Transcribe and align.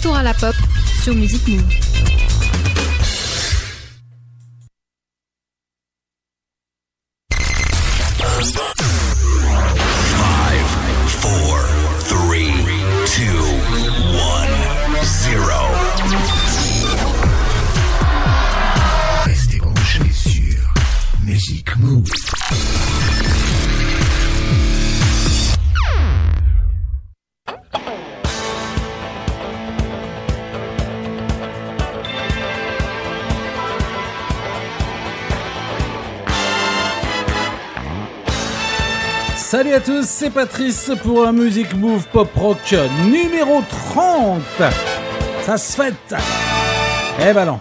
Retour 0.00 0.16
à 0.16 0.22
la 0.22 0.32
pop 0.32 0.54
sur 1.02 1.14
Music 1.14 1.46
Move. 1.46 2.19
C'est 40.20 40.28
Patrice 40.28 40.92
pour 41.02 41.26
un 41.26 41.32
Music 41.32 41.74
Move 41.74 42.06
Pop 42.12 42.28
Rock 42.36 42.74
numéro 43.06 43.62
30. 43.94 44.42
Ça 45.46 45.56
se 45.56 45.74
fête. 45.74 46.14
Eh 47.18 47.32
ben. 47.32 47.58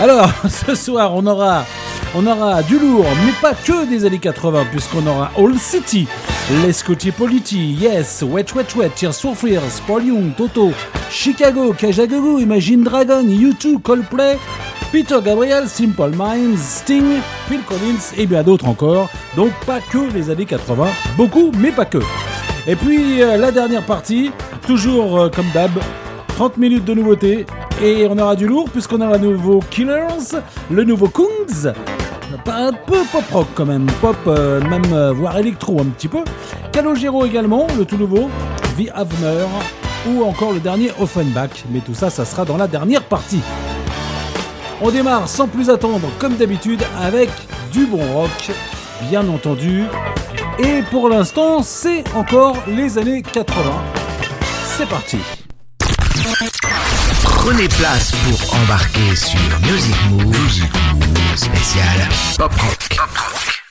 Alors, 0.00 0.30
ce 0.48 0.76
soir, 0.76 1.12
on 1.12 1.26
aura, 1.26 1.64
on 2.14 2.24
aura 2.24 2.62
du 2.62 2.78
lourd, 2.78 3.04
mais 3.26 3.32
pas 3.42 3.54
que 3.54 3.84
des 3.84 4.04
années 4.04 4.20
80, 4.20 4.66
puisqu'on 4.70 5.04
aura 5.08 5.32
All 5.36 5.58
City, 5.58 6.06
Les 6.62 6.72
Scotty 6.72 7.10
Polity, 7.10 7.72
Yes, 7.72 8.22
Wet 8.22 8.46
Wet 8.54 8.76
Wet, 8.76 8.90
Tears 8.94 9.16
for 9.16 9.36
Fears, 9.36 9.82
Paul 9.88 10.04
Young, 10.04 10.32
Toto, 10.36 10.70
Chicago, 11.10 11.72
Kajagoogoo, 11.72 12.38
Imagine 12.38 12.84
Dragon, 12.84 13.24
U2, 13.24 13.82
Coldplay, 13.82 14.38
Peter 14.92 15.18
Gabriel, 15.22 15.68
Simple 15.68 16.10
Minds, 16.16 16.58
Sting, 16.58 17.20
Phil 17.48 17.60
Collins 17.62 18.12
et 18.16 18.26
bien 18.26 18.42
d'autres 18.42 18.66
encore. 18.66 19.08
Donc 19.36 19.52
pas 19.64 19.78
que 19.80 20.12
les 20.12 20.30
années 20.30 20.46
80, 20.46 20.86
beaucoup 21.16 21.52
mais 21.56 21.70
pas 21.70 21.84
que. 21.84 21.98
Et 22.66 22.74
puis 22.74 23.22
euh, 23.22 23.36
la 23.36 23.52
dernière 23.52 23.84
partie, 23.84 24.32
toujours 24.66 25.20
euh, 25.20 25.28
comme 25.28 25.46
d'hab, 25.54 25.70
30 26.34 26.56
minutes 26.56 26.84
de 26.84 26.94
nouveautés 26.94 27.46
et 27.80 28.06
on 28.10 28.18
aura 28.18 28.34
du 28.34 28.48
lourd 28.48 28.68
puisqu'on 28.68 29.00
aura 29.00 29.16
le 29.16 29.28
nouveau 29.28 29.60
Killers, 29.70 30.40
le 30.70 30.82
nouveau 30.82 31.06
Kungs, 31.06 31.72
un 32.46 32.72
peu 32.72 32.98
pop 33.12 33.24
rock 33.30 33.46
quand 33.54 33.66
même, 33.66 33.86
pop 34.00 34.16
euh, 34.26 34.60
même 34.62 35.12
voire 35.12 35.38
électro 35.38 35.80
un 35.80 35.84
petit 35.84 36.08
peu. 36.08 36.24
Calogero 36.72 37.24
également, 37.24 37.68
le 37.78 37.84
tout 37.84 37.96
nouveau, 37.96 38.28
The 38.76 38.90
Avener 38.92 39.46
ou 40.08 40.24
encore 40.24 40.52
le 40.52 40.58
dernier 40.58 40.90
Offenbach, 40.98 41.64
mais 41.70 41.78
tout 41.78 41.94
ça 41.94 42.10
ça 42.10 42.24
sera 42.24 42.44
dans 42.44 42.56
la 42.56 42.66
dernière 42.66 43.04
partie. 43.04 43.40
On 44.82 44.90
démarre 44.90 45.28
sans 45.28 45.46
plus 45.46 45.68
attendre, 45.68 46.08
comme 46.18 46.36
d'habitude, 46.36 46.82
avec 46.98 47.28
du 47.70 47.84
bon 47.84 48.02
rock, 48.14 48.50
bien 49.10 49.28
entendu. 49.28 49.84
Et 50.58 50.82
pour 50.90 51.10
l'instant, 51.10 51.62
c'est 51.62 52.02
encore 52.14 52.56
les 52.66 52.96
années 52.96 53.20
80. 53.20 53.70
C'est 54.78 54.88
parti. 54.88 55.18
Prenez 57.22 57.68
place 57.68 58.12
pour 58.12 58.54
embarquer 58.54 59.16
sur 59.16 59.38
Music 59.70 59.96
Move, 60.10 61.36
spécial 61.36 62.08
Pop 62.38 62.52
Rock. 62.52 63.69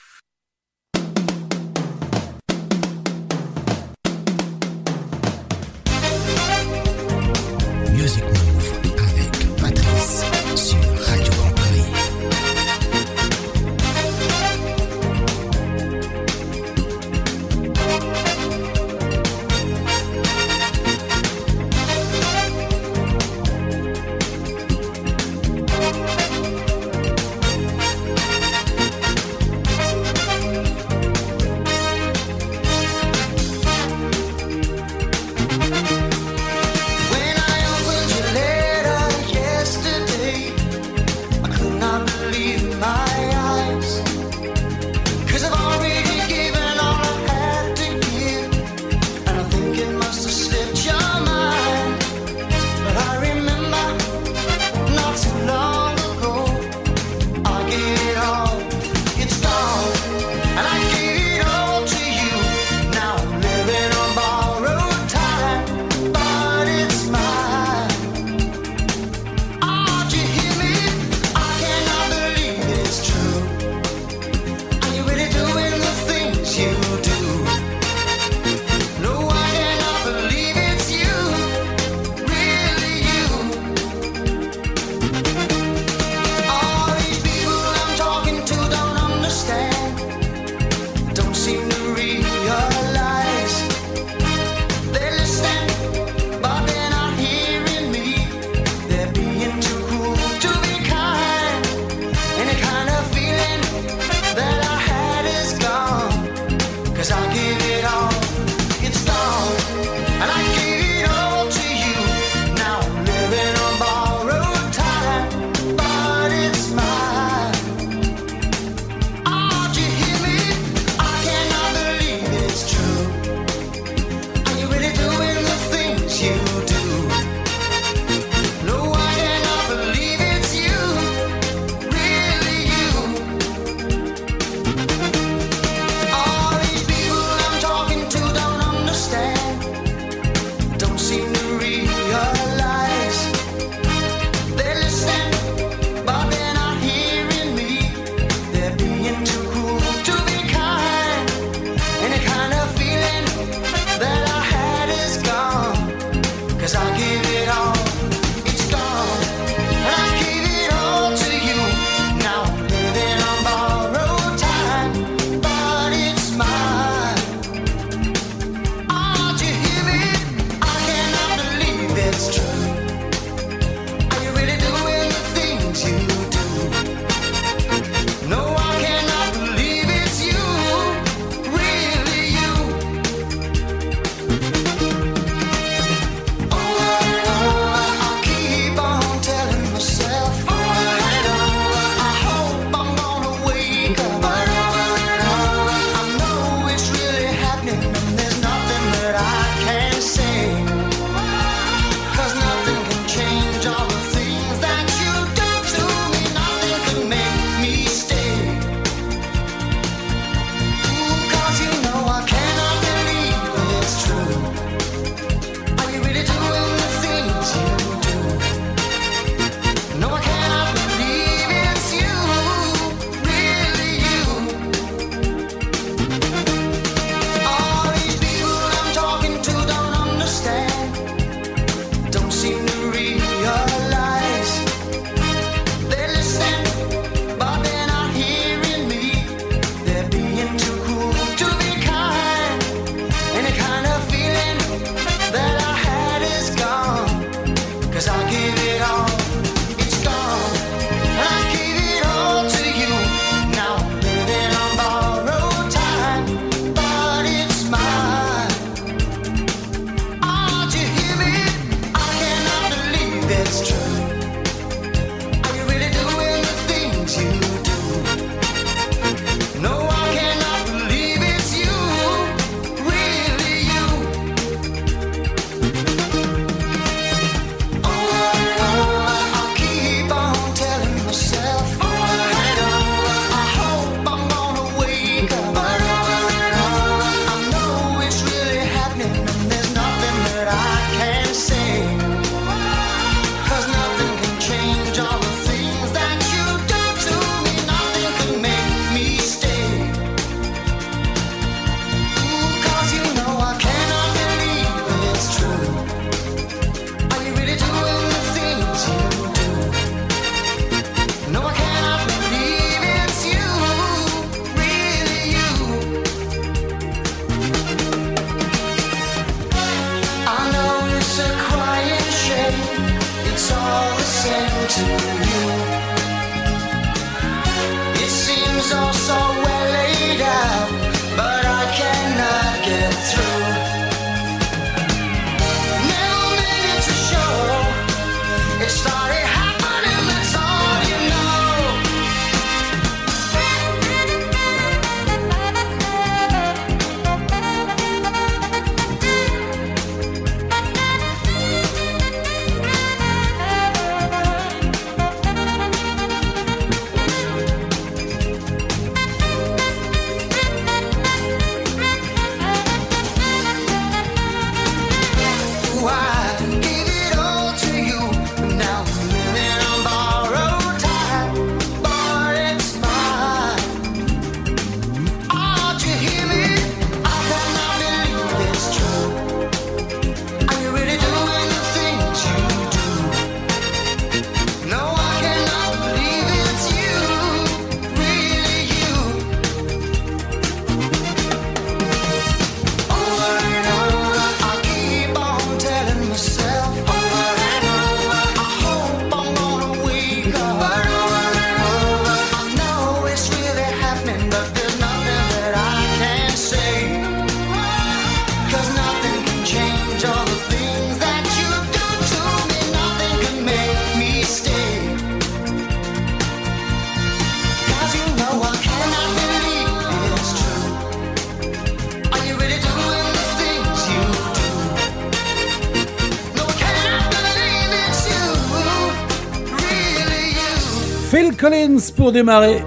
Pour 432.00 432.12
démarrer. 432.12 432.64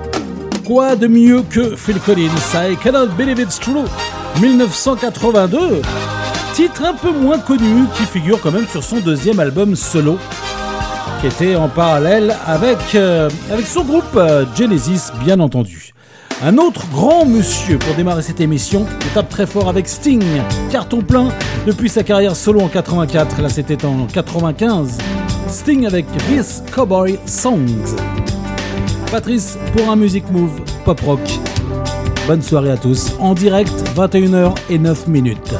Quoi 0.63 0.95
de 0.95 1.07
mieux 1.07 1.41
que 1.41 1.75
Phil 1.75 1.99
Collins 1.99 2.29
I 2.53 2.77
Cannot 2.83 3.07
Believe 3.17 3.39
It's 3.39 3.59
True 3.59 3.85
1982 4.39 5.81
Titre 6.53 6.85
un 6.85 6.93
peu 6.93 7.11
moins 7.11 7.39
connu 7.39 7.85
qui 7.97 8.03
figure 8.03 8.39
quand 8.39 8.51
même 8.51 8.67
sur 8.67 8.83
son 8.83 8.99
deuxième 8.99 9.39
album 9.39 9.75
solo 9.75 10.19
qui 11.19 11.25
était 11.25 11.55
en 11.55 11.67
parallèle 11.67 12.35
avec, 12.45 12.77
euh, 12.93 13.27
avec 13.51 13.65
son 13.65 13.83
groupe 13.83 14.03
euh, 14.15 14.45
Genesis 14.55 15.09
bien 15.25 15.39
entendu. 15.39 15.93
Un 16.43 16.59
autre 16.59 16.85
grand 16.91 17.25
monsieur 17.25 17.79
pour 17.79 17.95
démarrer 17.95 18.21
cette 18.21 18.39
émission, 18.39 18.85
on 18.85 19.13
tape 19.15 19.29
très 19.29 19.47
fort 19.47 19.67
avec 19.67 19.87
Sting, 19.87 20.23
carton 20.71 21.01
plein 21.01 21.29
depuis 21.65 21.89
sa 21.89 22.03
carrière 22.03 22.35
solo 22.35 22.61
en 22.61 22.67
84, 22.67 23.41
là 23.41 23.49
c'était 23.49 23.83
en 23.83 24.05
95. 24.05 24.99
Sting 25.47 25.87
avec 25.87 26.05
This 26.27 26.61
Cowboy 26.71 27.17
Songs. 27.25 27.95
Patrice 29.13 29.59
pour 29.77 29.91
un 29.91 29.95
Music 29.95 30.23
Move 30.31 30.59
Pop 30.85 30.99
Rock. 31.01 31.19
Bonne 32.25 32.41
soirée 32.41 32.71
à 32.71 32.77
tous, 32.77 33.11
en 33.19 33.35
direct 33.35 33.71
21h 33.95 34.55
et 34.71 34.79
9 34.79 35.07
minutes. 35.07 35.53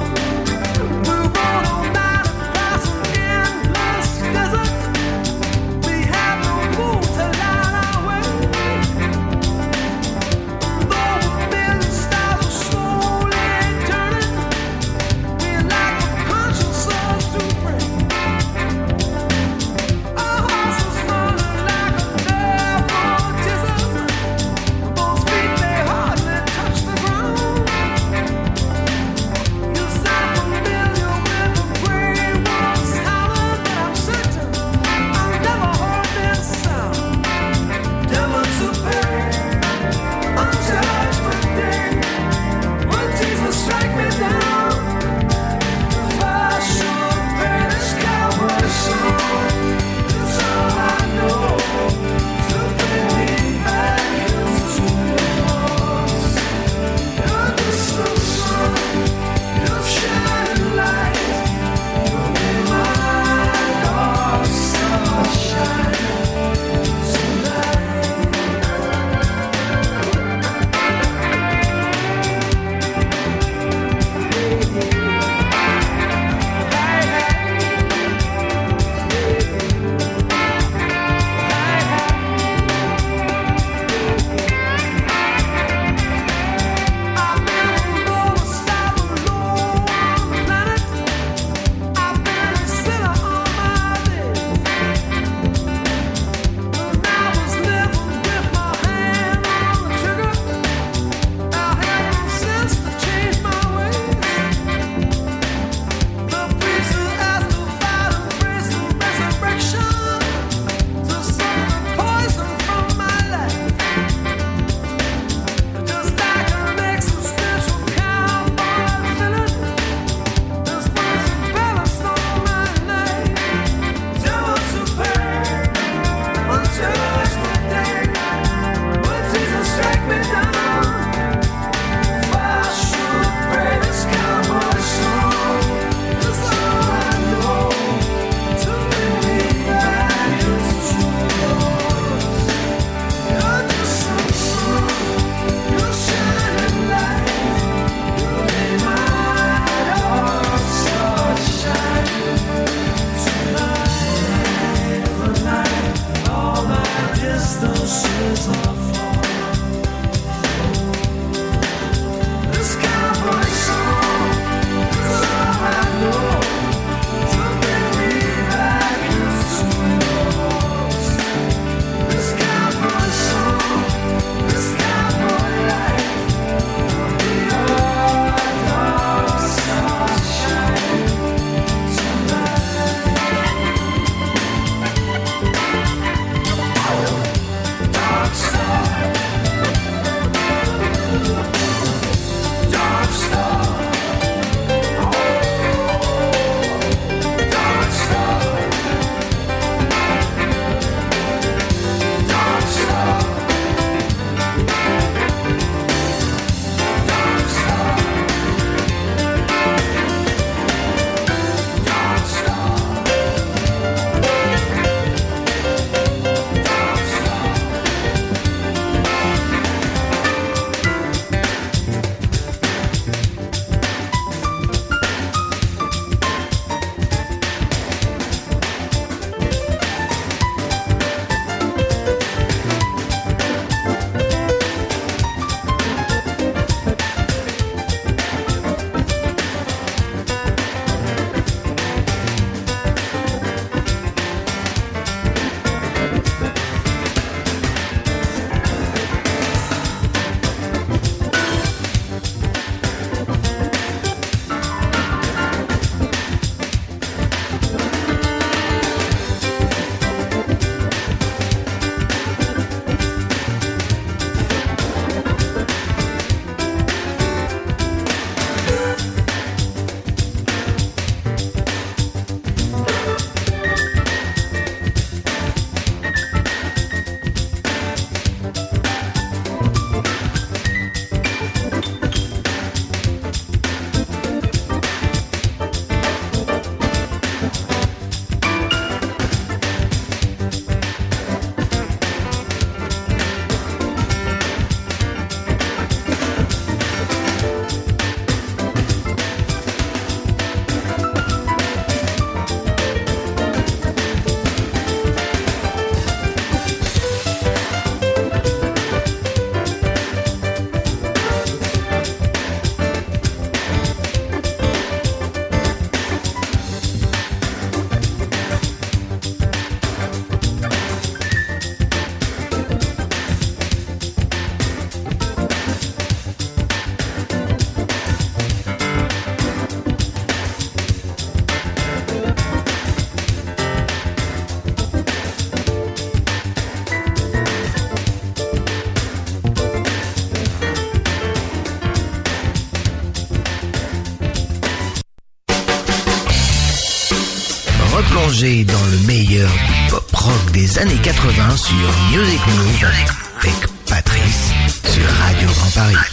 Dans 348.44 348.86
le 348.92 349.08
meilleur 349.08 349.50
du 349.50 349.90
pop 349.90 350.12
rock 350.14 350.52
des 350.52 350.78
années 350.78 351.00
80 351.02 351.56
sur 351.56 351.76
Music 352.12 352.42
Move 352.46 352.92
avec 353.40 353.54
Patrice 353.88 354.52
sur 354.84 355.10
Radio 355.10 355.48
Grand 355.48 355.70
Paris. 355.70 356.13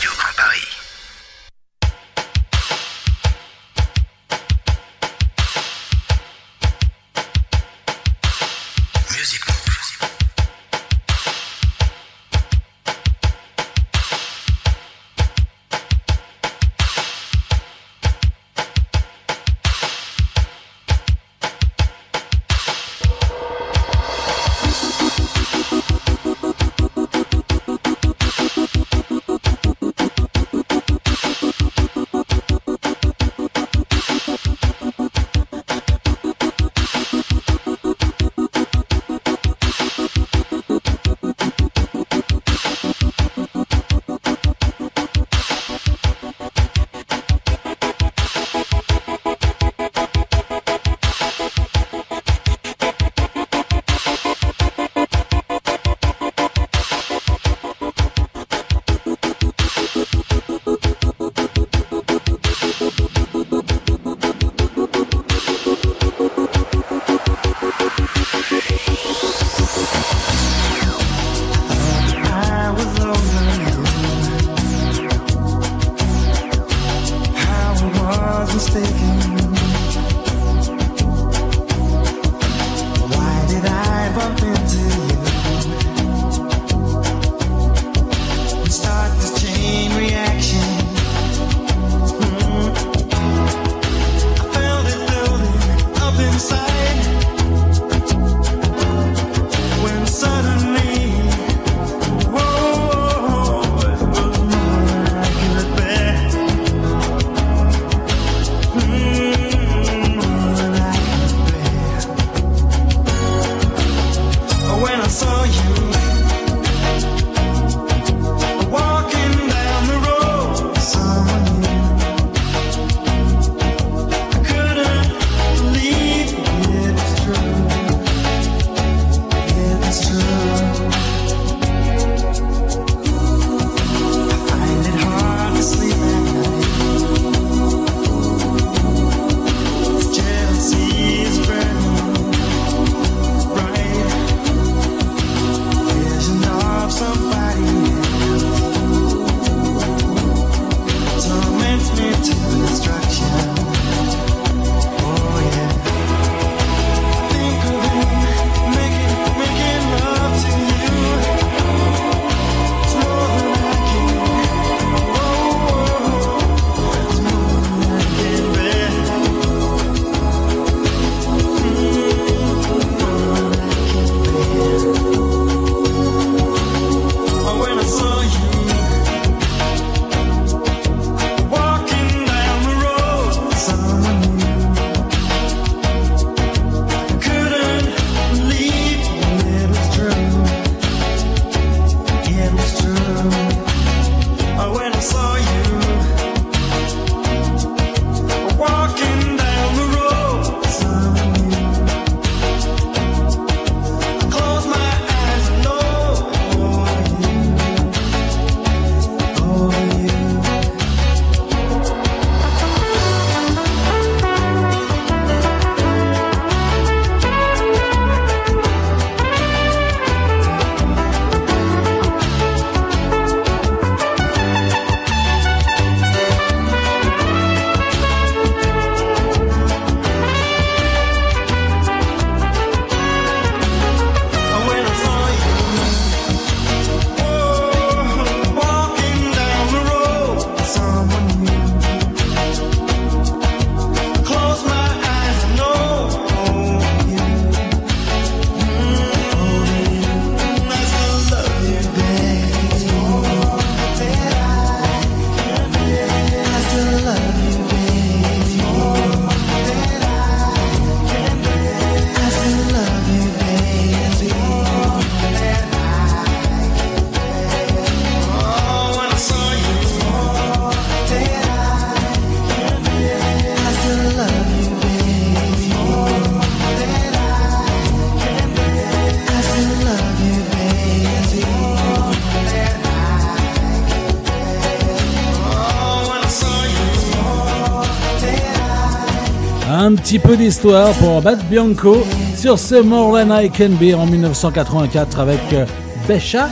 Petit 290.10 290.18
peu 290.18 290.36
d'histoire 290.36 290.92
pour 290.94 291.22
Bad 291.22 291.38
Bianco 291.48 291.98
sur 292.34 292.58
ce 292.58 292.82
More 292.82 293.12
Than 293.12 293.42
I 293.42 293.48
Can 293.48 293.68
Be 293.80 293.94
en 293.94 294.06
1984 294.06 295.20
avec 295.20 295.38
euh, 295.52 295.64
Besha 296.08 296.48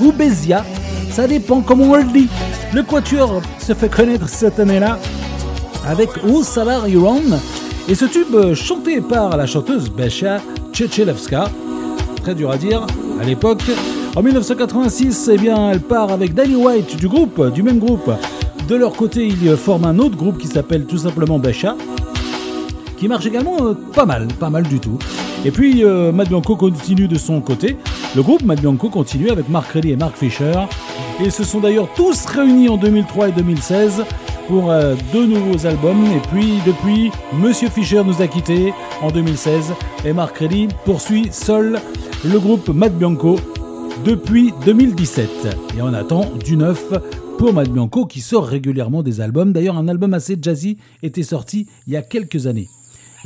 ou 0.00 0.10
Bézia, 0.10 0.64
ça 1.10 1.28
dépend 1.28 1.60
comment 1.60 1.84
on 1.84 1.96
le 1.96 2.04
dit. 2.04 2.28
Le 2.72 2.82
Quatuor 2.82 3.42
se 3.58 3.74
fait 3.74 3.90
connaître 3.90 4.26
cette 4.30 4.58
année-là 4.58 4.98
avec 5.86 6.08
Où 6.26 6.42
Salar 6.42 6.88
Iran 6.88 7.20
et 7.90 7.94
ce 7.94 8.06
tube 8.06 8.34
euh, 8.34 8.54
chanté 8.54 9.02
par 9.02 9.36
la 9.36 9.44
chanteuse 9.44 9.90
Besha 9.90 10.40
Tchetchelevska. 10.72 11.50
Très 12.22 12.34
dur 12.34 12.50
à 12.50 12.56
dire 12.56 12.86
à 13.20 13.24
l'époque. 13.24 13.70
En 14.16 14.22
1986, 14.22 15.28
eh 15.30 15.36
bien, 15.36 15.72
elle 15.72 15.80
part 15.80 16.10
avec 16.10 16.32
Danny 16.32 16.56
White 16.56 16.96
du 16.96 17.08
groupe, 17.08 17.52
du 17.52 17.62
même 17.62 17.80
groupe. 17.80 18.10
De 18.66 18.76
leur 18.76 18.94
côté, 18.94 19.26
ils 19.26 19.56
forment 19.58 19.84
un 19.84 19.98
autre 19.98 20.16
groupe 20.16 20.38
qui 20.38 20.46
s'appelle 20.46 20.86
tout 20.86 20.96
simplement 20.96 21.38
Besha 21.38 21.76
qui 22.96 23.08
marche 23.08 23.26
également 23.26 23.56
euh, 23.60 23.74
pas 23.94 24.06
mal, 24.06 24.28
pas 24.38 24.50
mal 24.50 24.64
du 24.64 24.80
tout. 24.80 24.98
Et 25.44 25.50
puis 25.50 25.84
euh, 25.84 26.12
Matt 26.12 26.28
Bianco 26.28 26.56
continue 26.56 27.08
de 27.08 27.18
son 27.18 27.40
côté. 27.40 27.76
Le 28.16 28.22
groupe 28.22 28.42
Matt 28.42 28.60
Bianco 28.60 28.88
continue 28.88 29.30
avec 29.30 29.48
Mark 29.48 29.70
Reilly 29.72 29.92
et 29.92 29.96
Mark 29.96 30.16
Fisher. 30.16 30.54
Ils 31.20 31.32
se 31.32 31.44
sont 31.44 31.60
d'ailleurs 31.60 31.88
tous 31.94 32.24
réunis 32.26 32.68
en 32.68 32.76
2003 32.76 33.28
et 33.28 33.32
2016 33.32 34.04
pour 34.48 34.70
euh, 34.70 34.94
deux 35.12 35.26
nouveaux 35.26 35.66
albums. 35.66 36.04
Et 36.06 36.20
puis 36.32 36.58
depuis, 36.66 37.10
Monsieur 37.32 37.68
Fisher 37.68 38.02
nous 38.04 38.22
a 38.22 38.26
quittés 38.26 38.72
en 39.02 39.10
2016 39.10 39.72
et 40.04 40.12
Mark 40.12 40.36
Reilly 40.38 40.68
poursuit 40.84 41.28
seul 41.30 41.80
le 42.24 42.38
groupe 42.38 42.68
Matt 42.68 42.96
Bianco 42.96 43.36
depuis 44.04 44.52
2017. 44.64 45.28
Et 45.76 45.82
on 45.82 45.92
attend 45.92 46.26
du 46.44 46.56
neuf 46.56 46.84
pour 47.38 47.52
Matt 47.52 47.68
Bianco 47.68 48.06
qui 48.06 48.20
sort 48.20 48.46
régulièrement 48.46 49.02
des 49.02 49.20
albums. 49.20 49.52
D'ailleurs, 49.52 49.76
un 49.76 49.88
album 49.88 50.14
assez 50.14 50.38
jazzy 50.40 50.78
était 51.02 51.22
sorti 51.22 51.66
il 51.86 51.92
y 51.92 51.96
a 51.96 52.02
quelques 52.02 52.46
années. 52.46 52.68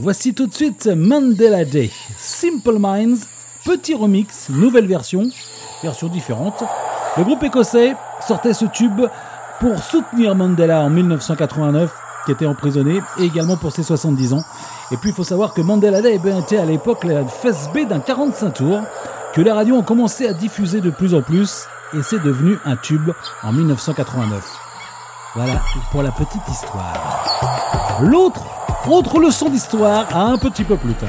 Voici 0.01 0.33
tout 0.33 0.47
de 0.47 0.55
suite 0.55 0.87
Mandela 0.87 1.65
Day, 1.65 1.91
Simple 2.17 2.77
Minds, 2.79 3.27
petit 3.65 3.97
remix, 3.97 4.49
nouvelle 4.49 4.87
version, 4.87 5.29
version 5.83 6.07
différente. 6.07 6.63
Le 7.17 7.25
groupe 7.25 7.43
écossais 7.43 7.97
sortait 8.25 8.55
ce 8.55 8.67
tube 8.67 9.01
pour 9.59 9.77
soutenir 9.83 10.37
Mandela 10.37 10.83
en 10.83 10.91
1989, 10.91 11.93
qui 12.25 12.31
était 12.31 12.47
emprisonné, 12.47 13.03
et 13.19 13.25
également 13.25 13.57
pour 13.57 13.73
ses 13.73 13.83
70 13.83 14.35
ans. 14.35 14.45
Et 14.93 14.97
puis 14.99 15.11
il 15.11 15.15
faut 15.17 15.25
savoir 15.25 15.53
que 15.53 15.63
Mandela 15.63 16.01
Day 16.01 16.15
était 16.15 16.59
à 16.59 16.65
l'époque 16.65 17.03
la 17.03 17.25
face 17.25 17.69
B 17.73 17.89
d'un 17.89 17.99
45 17.99 18.51
tours, 18.53 18.83
que 19.35 19.41
les 19.41 19.51
radios 19.51 19.75
ont 19.75 19.83
commencé 19.83 20.29
à 20.29 20.33
diffuser 20.33 20.81
de 20.81 20.91
plus 20.91 21.13
en 21.13 21.23
plus, 21.23 21.65
et 21.93 22.05
c'est 22.05 22.23
devenu 22.23 22.57
un 22.65 22.77
tube 22.77 23.11
en 23.43 23.53
1989. 23.53 24.49
Voilà 25.35 25.61
pour 25.91 26.05
la 26.05 26.13
petite 26.13 26.49
histoire. 26.49 27.99
L'autre 28.01 28.45
autre 28.87 29.19
leçon 29.19 29.49
d'histoire 29.49 30.07
à 30.15 30.23
un 30.23 30.39
petit 30.39 30.65
peu 30.65 30.77
plus 30.77 30.95
tard. 30.95 31.09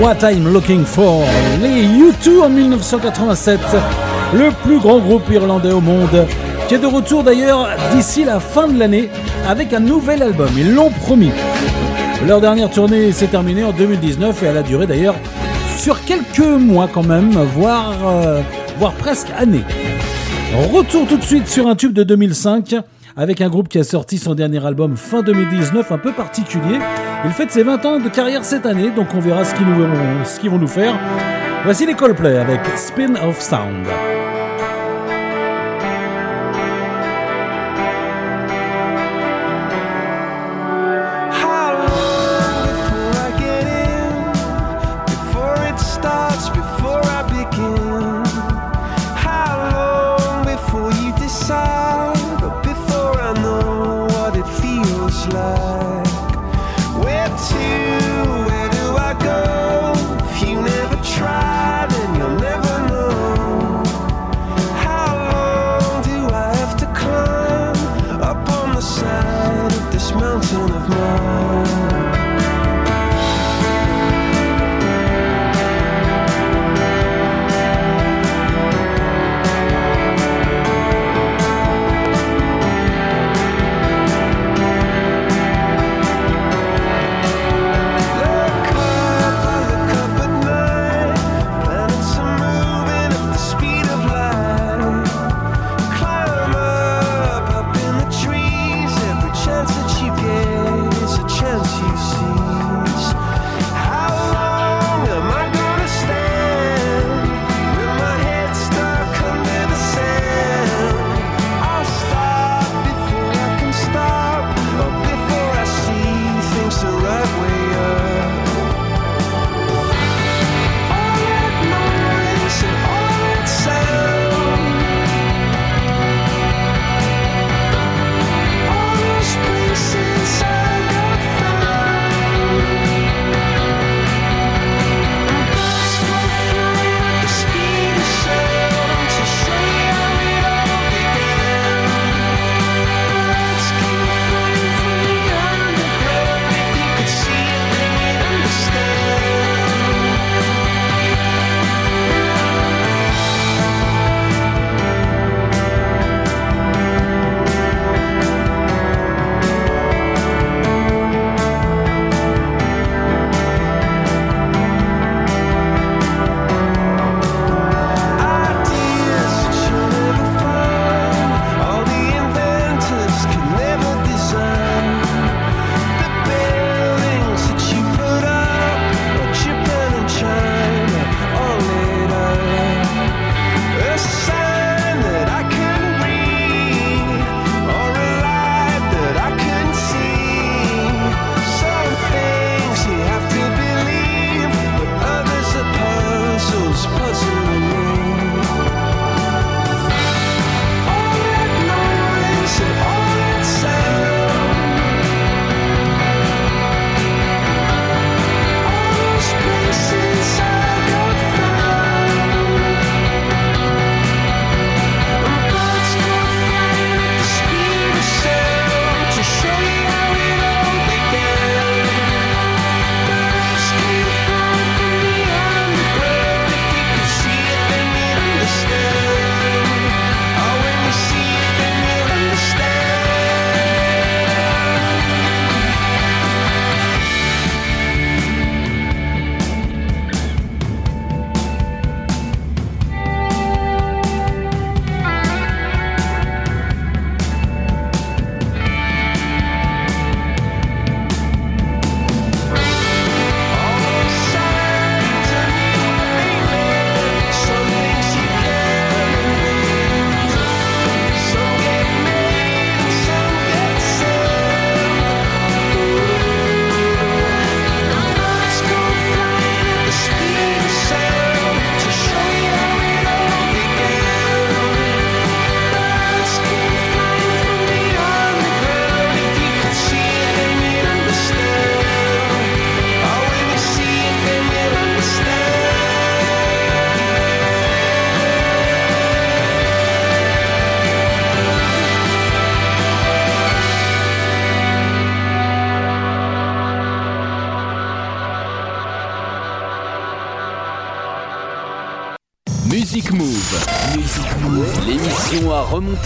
What 0.00 0.18
I'm 0.22 0.52
looking 0.52 0.84
for. 0.84 1.24
Les 1.60 1.82
U2 1.84 2.42
en 2.42 2.48
1987, 2.48 3.60
le 4.34 4.50
plus 4.62 4.78
grand 4.78 4.98
groupe 4.98 5.30
irlandais 5.30 5.72
au 5.72 5.80
monde, 5.80 6.26
qui 6.68 6.74
est 6.74 6.78
de 6.78 6.86
retour 6.86 7.22
d'ailleurs 7.22 7.68
d'ici 7.94 8.24
la 8.24 8.40
fin 8.40 8.68
de 8.68 8.78
l'année 8.78 9.08
avec 9.48 9.72
un 9.72 9.80
nouvel 9.80 10.22
album. 10.22 10.48
Ils 10.56 10.74
l'ont 10.74 10.90
promis. 10.90 11.30
Leur 12.26 12.40
dernière 12.40 12.70
tournée 12.70 13.12
s'est 13.12 13.28
terminée 13.28 13.64
en 13.64 13.72
2019 13.72 14.42
et 14.42 14.46
elle 14.46 14.56
a 14.56 14.62
duré 14.62 14.86
d'ailleurs 14.86 15.14
sur 15.78 16.04
quelques 16.04 16.40
mois 16.40 16.88
quand 16.92 17.04
même, 17.04 17.30
voire, 17.54 17.94
euh, 18.06 18.40
voire 18.78 18.92
presque 18.92 19.28
années. 19.38 19.64
Retour 20.72 21.06
tout 21.06 21.16
de 21.16 21.22
suite 21.22 21.48
sur 21.48 21.68
un 21.68 21.76
tube 21.76 21.92
de 21.92 22.02
2005 22.02 22.74
avec 23.16 23.40
un 23.40 23.48
groupe 23.48 23.68
qui 23.68 23.78
a 23.78 23.84
sorti 23.84 24.18
son 24.18 24.34
dernier 24.34 24.64
album 24.64 24.96
fin 24.96 25.22
2019 25.22 25.92
un 25.92 25.98
peu 25.98 26.12
particulier. 26.12 26.78
Il 27.24 27.30
fête 27.32 27.50
ses 27.50 27.62
20 27.62 27.84
ans 27.84 27.98
de 27.98 28.08
carrière 28.08 28.44
cette 28.44 28.66
année, 28.66 28.90
donc 28.90 29.14
on 29.14 29.20
verra 29.20 29.44
ce 29.44 29.54
qu'ils, 29.54 30.50
vont 30.50 30.58
nous 30.58 30.68
faire. 30.68 30.94
Voici 31.64 31.84
les 31.84 31.94
Coldplay 31.94 32.38
avec 32.38 32.60
Spin 32.76 33.16
of 33.16 33.40
Sound. 33.40 33.86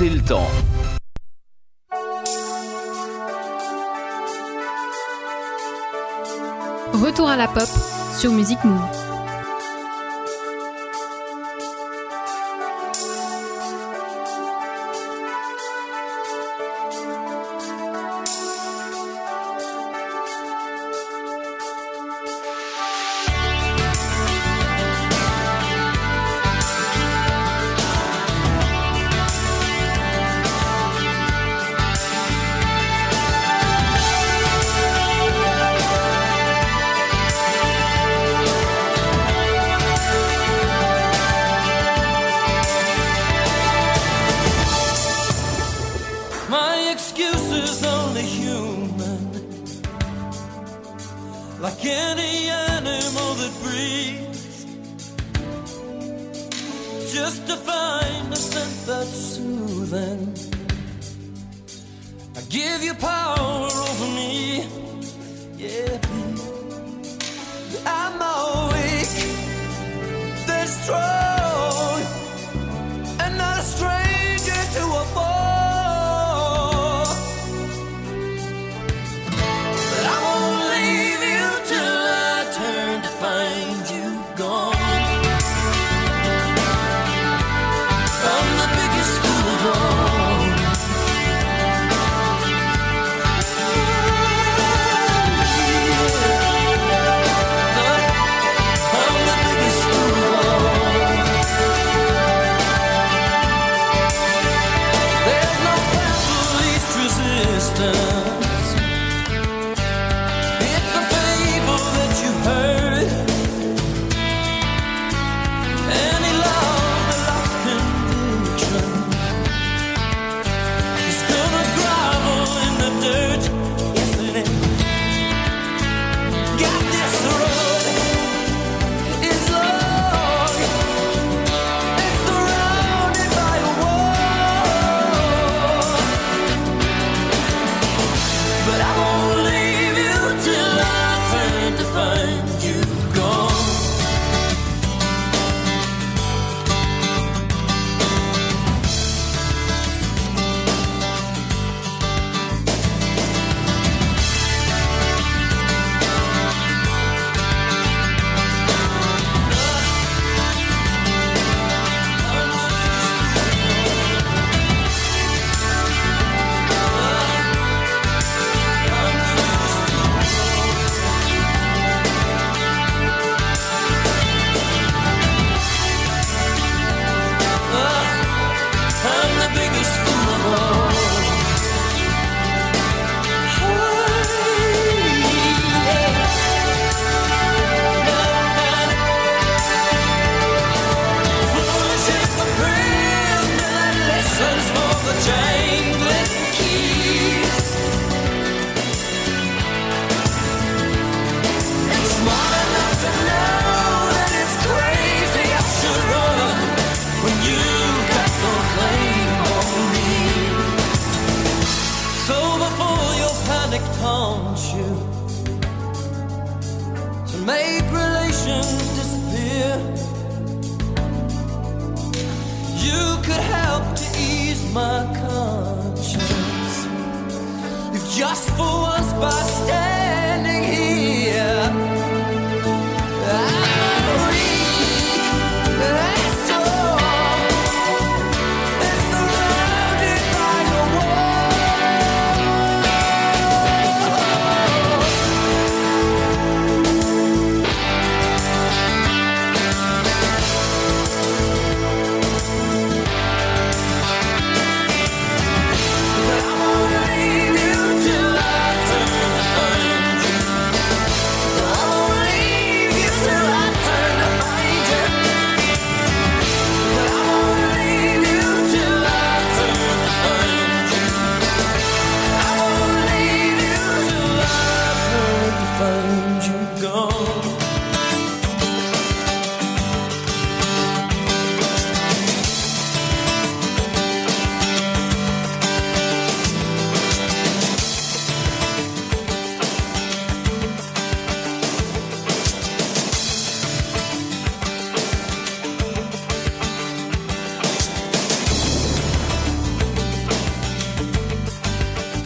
Le 0.09 0.21
temps. 0.23 0.49
Retour 6.93 7.29
à 7.29 7.37
la 7.37 7.49
pop 7.49 7.69
sur 8.19 8.33
Music 8.33 8.59
Move. 8.65 8.82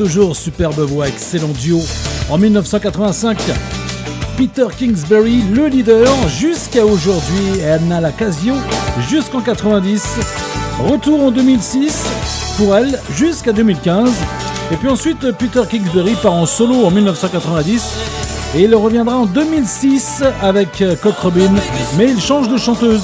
Toujours 0.07 0.37
superbe 0.37 0.79
voix, 0.79 1.09
excellent 1.09 1.49
duo. 1.49 1.83
En 2.31 2.39
1985, 2.39 3.39
Peter 4.37 4.67
Kingsbury, 4.79 5.43
le 5.53 5.67
leader, 5.67 6.07
jusqu'à 6.29 6.87
aujourd'hui, 6.87 7.59
et 7.61 7.71
Anna 7.71 8.01
Lacasio, 8.01 8.55
jusqu'en 9.09 9.41
90. 9.41 10.19
Retour 10.89 11.25
en 11.25 11.31
2006 11.33 12.05
pour 12.57 12.77
elle, 12.77 13.01
jusqu'à 13.17 13.53
2015. 13.53 14.13
Et 14.71 14.77
puis 14.77 14.89
ensuite, 14.89 15.33
Peter 15.33 15.63
Kingsbury 15.69 16.15
part 16.23 16.35
en 16.35 16.47
solo 16.47 16.87
en 16.87 16.93
1990. 16.93 17.83
Et 18.55 18.63
il 18.63 18.77
reviendra 18.77 19.17
en 19.17 19.27
2006 19.27 20.23
avec 20.41 20.85
Cock 21.03 21.19
Robin, 21.19 21.53
mais 21.99 22.13
il 22.13 22.21
change 22.21 22.49
de 22.49 22.57
chanteuse 22.57 23.03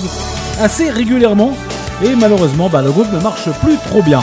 assez 0.61 0.89
régulièrement. 0.89 1.57
Et 2.05 2.15
malheureusement, 2.15 2.69
bah, 2.69 2.81
le 2.81 2.93
groupe 2.93 3.13
ne 3.13 3.19
marche 3.19 3.51
plus 3.61 3.77
trop 3.89 4.03
bien. 4.03 4.21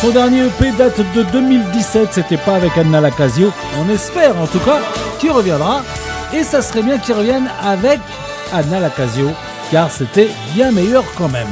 Son 0.00 0.10
dernier 0.10 0.46
EP 0.46 0.72
date 0.76 1.00
de 1.14 1.22
2017, 1.32 2.08
c'était 2.12 2.36
pas 2.36 2.56
avec 2.56 2.76
Anna 2.76 3.00
Lacasio. 3.00 3.50
On 3.80 3.88
espère 3.88 4.38
en 4.38 4.46
tout 4.46 4.58
cas 4.58 4.80
qu'il 5.18 5.30
reviendra. 5.30 5.82
Et 6.34 6.42
ça 6.42 6.60
serait 6.60 6.82
bien 6.82 6.98
qu'il 6.98 7.14
revienne 7.14 7.48
avec 7.62 8.00
Anna 8.52 8.80
Lacasio, 8.80 9.30
car 9.70 9.90
c'était 9.90 10.28
bien 10.54 10.70
meilleur 10.70 11.04
quand 11.16 11.28
même. 11.28 11.46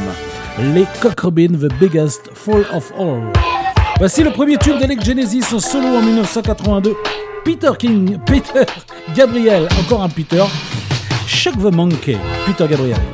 Les 0.75 0.85
Cock 1.01 1.23
The 1.23 1.73
Biggest 1.81 2.31
Fall 2.35 2.67
of 2.75 2.93
All. 2.99 3.23
Voici 3.99 4.23
le 4.23 4.31
premier 4.31 4.59
tube 4.59 4.79
d'Alec 4.79 5.03
Genesis 5.03 5.45
en 5.55 5.59
solo 5.59 5.87
en 5.87 6.03
1982. 6.03 6.95
Peter 7.45 7.71
King, 7.79 8.19
Peter 8.27 8.65
Gabriel, 9.15 9.69
encore 9.81 10.03
un 10.03 10.09
Peter. 10.09 10.45
Chuck 11.27 11.55
the 11.55 11.75
Monkey, 11.75 12.19
Peter 12.47 12.67
Gabriel. 12.69 13.14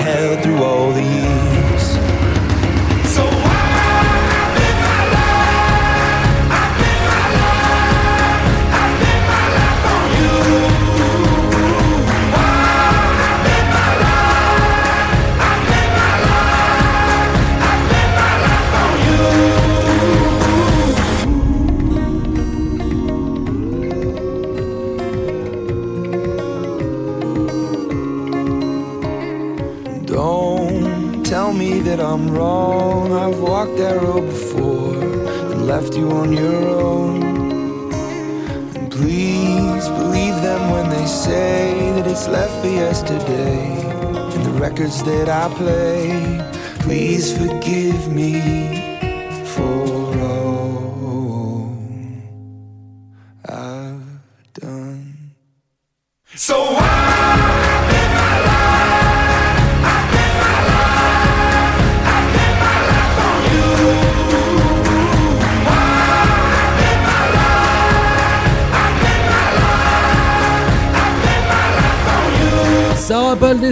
on 36.11 36.33
your 36.33 36.67
own. 36.67 37.23
And 38.75 38.91
please 38.91 39.87
believe 39.89 40.35
them 40.41 40.71
when 40.71 40.89
they 40.89 41.05
say 41.05 41.91
that 41.95 42.07
it's 42.07 42.27
left 42.27 42.53
for 42.61 42.67
yesterday. 42.67 43.81
And 44.33 44.45
the 44.45 44.51
records 44.59 45.03
that 45.03 45.29
I 45.29 45.53
play, 45.55 46.39
please 46.79 47.35
forgive 47.37 48.11
me 48.11 48.80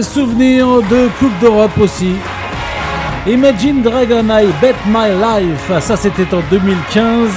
souvenirs 0.02 0.66
de 0.90 1.08
Coupe 1.18 1.38
d'Europe 1.40 1.76
aussi. 1.78 2.12
Imagine 3.26 3.82
Dragon 3.82 4.24
I 4.30 4.46
Bet 4.60 4.74
My 4.86 5.10
Life, 5.10 5.70
ça 5.80 5.96
c'était 5.96 6.32
en 6.34 6.40
2015. 6.50 7.30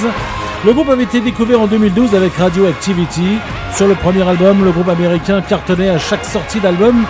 Le 0.65 0.73
groupe 0.73 0.89
avait 0.89 1.03
été 1.03 1.19
découvert 1.19 1.61
en 1.61 1.67
2012 1.67 2.15
avec 2.15 2.33
Radioactivity. 2.35 3.37
Sur 3.75 3.87
le 3.87 3.95
premier 3.95 4.27
album, 4.27 4.63
le 4.63 4.71
groupe 4.71 4.87
américain 4.87 5.41
cartonnait 5.41 5.89
à 5.89 5.99
chaque 5.99 6.23
sortie 6.23 6.59
d'album 6.59 7.03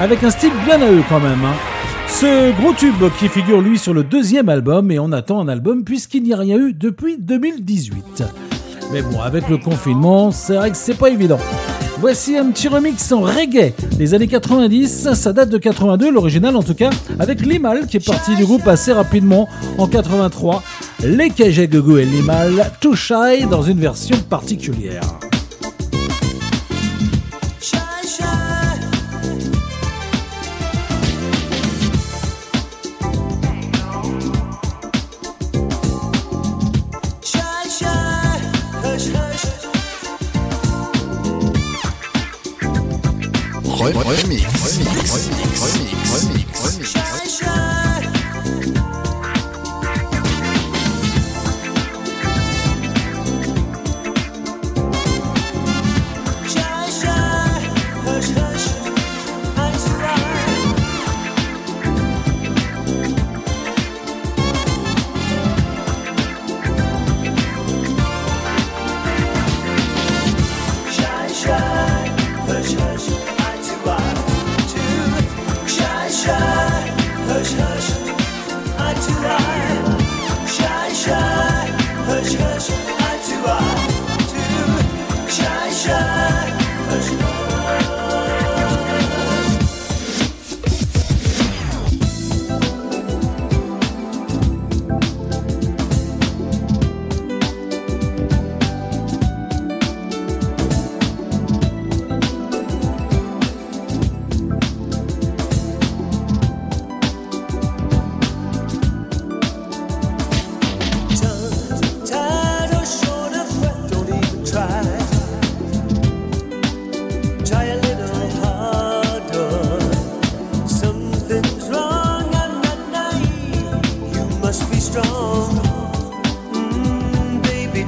avec 0.00 0.22
un 0.22 0.30
style 0.30 0.52
bien 0.64 0.80
à 0.80 0.90
eux 0.90 1.02
quand 1.08 1.20
même. 1.20 1.44
hein. 1.44 1.54
Ce 2.08 2.52
gros 2.60 2.72
tube 2.72 3.02
qui 3.18 3.28
figure 3.28 3.60
lui 3.60 3.78
sur 3.78 3.92
le 3.92 4.04
deuxième 4.04 4.48
album 4.48 4.90
et 4.92 4.98
on 5.00 5.10
attend 5.10 5.40
un 5.40 5.48
album 5.48 5.82
puisqu'il 5.84 6.22
n'y 6.22 6.32
a 6.32 6.36
rien 6.36 6.58
eu 6.58 6.72
depuis 6.72 7.16
2018. 7.18 8.22
Mais 8.92 9.02
bon, 9.02 9.20
avec 9.20 9.48
le 9.48 9.58
confinement, 9.58 10.30
c'est 10.30 10.54
vrai 10.54 10.70
que 10.70 10.76
c'est 10.76 10.96
pas 10.96 11.08
évident. 11.10 11.38
Voici 11.98 12.36
un 12.36 12.50
petit 12.50 12.68
remix 12.68 13.10
en 13.10 13.22
reggae 13.22 13.72
des 13.96 14.12
années 14.12 14.28
90, 14.28 15.14
ça 15.14 15.32
date 15.32 15.48
de 15.48 15.56
82, 15.56 16.10
l'original 16.10 16.54
en 16.54 16.62
tout 16.62 16.74
cas, 16.74 16.90
avec 17.18 17.40
Limal 17.40 17.86
qui 17.86 17.96
est 17.96 18.06
parti 18.06 18.36
du 18.36 18.44
groupe 18.44 18.66
assez 18.68 18.92
rapidement 18.92 19.48
en 19.78 19.86
83. 19.86 20.62
Les 21.02 21.30
Gugu 21.30 22.00
et 22.00 22.04
Limal, 22.04 22.70
Too 22.80 22.94
Shy 22.94 23.46
dans 23.50 23.62
une 23.62 23.80
version 23.80 24.16
particulière. 24.28 25.25
Remix, 43.86 44.02
remix, 44.02 44.46
remix, 44.64 45.12
remix, 46.10 46.46
remix, 46.60 46.95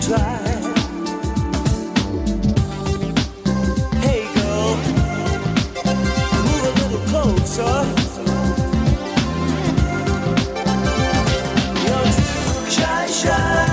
Hey 0.01 0.15
girl, 4.35 4.77
move 6.45 6.65
a 6.65 6.73
little 6.79 7.03
closer. 7.09 7.77
You're 11.85 12.09
too 12.15 12.71
shy, 12.71 13.07
shy, 13.09 13.69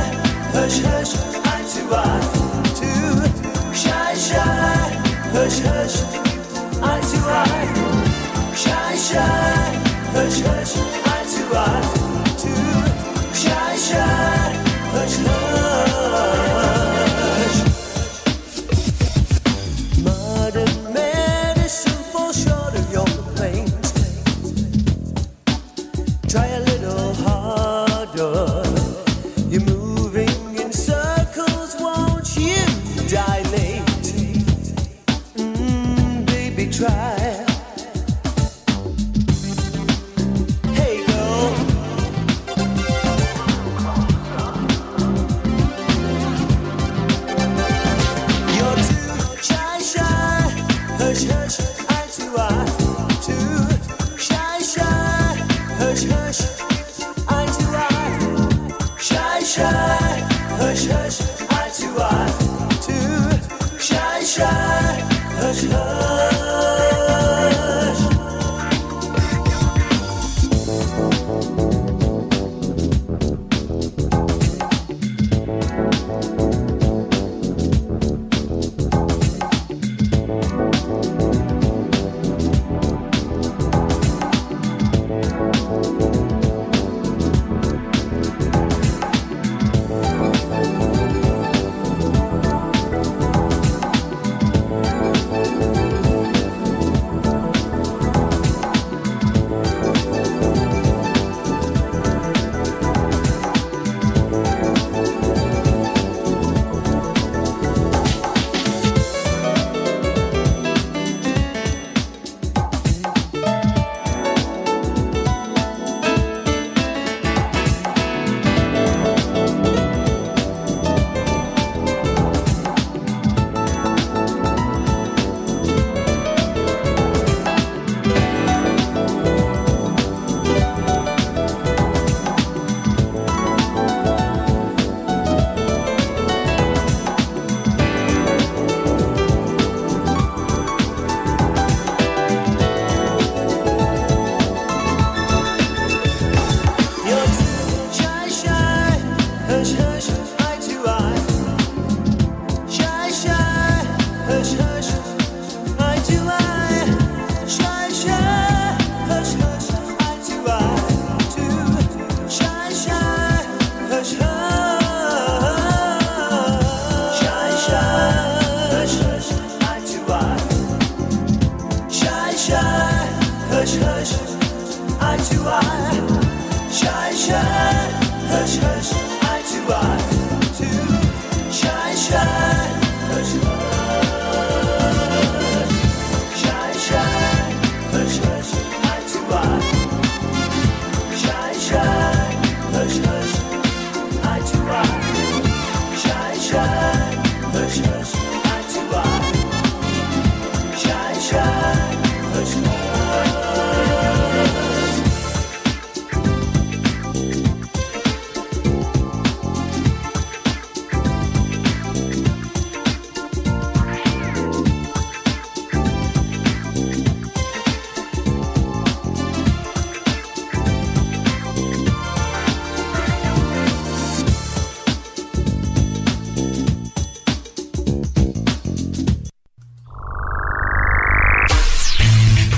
hush, 0.51 0.79
hush, 0.81 1.13
eye 1.45 1.63
to 1.71 1.81
eye. 1.95 2.23
Too 2.75 3.15
shy, 3.73 4.13
shy, 4.15 4.89
hush, 5.31 5.59
hush, 5.59 5.97
eye 6.81 7.01
to 7.11 7.19
eye. 7.29 7.67
Shy, 8.55 8.95
shy, 8.95 9.67
hush, 10.11 10.39
hush, 10.41 10.73
eye 11.05 11.25
to 11.33 11.57
eye. 11.57 11.94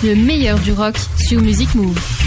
le 0.08 0.16
meilleur 0.16 0.58
du 0.60 0.72
rock 0.72 0.96
sur 1.18 1.42
Music 1.42 1.76
Move. 1.76 2.27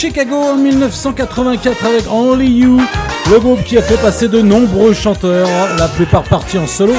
Chicago 0.00 0.36
en 0.36 0.56
1984 0.56 1.84
avec 1.84 2.10
Only 2.10 2.46
You, 2.46 2.80
le 3.30 3.38
groupe 3.38 3.62
qui 3.64 3.76
a 3.76 3.82
fait 3.82 4.00
passer 4.00 4.28
de 4.28 4.40
nombreux 4.40 4.94
chanteurs, 4.94 5.46
la 5.76 5.88
plupart 5.88 6.22
partis 6.22 6.56
en 6.56 6.66
solo. 6.66 6.94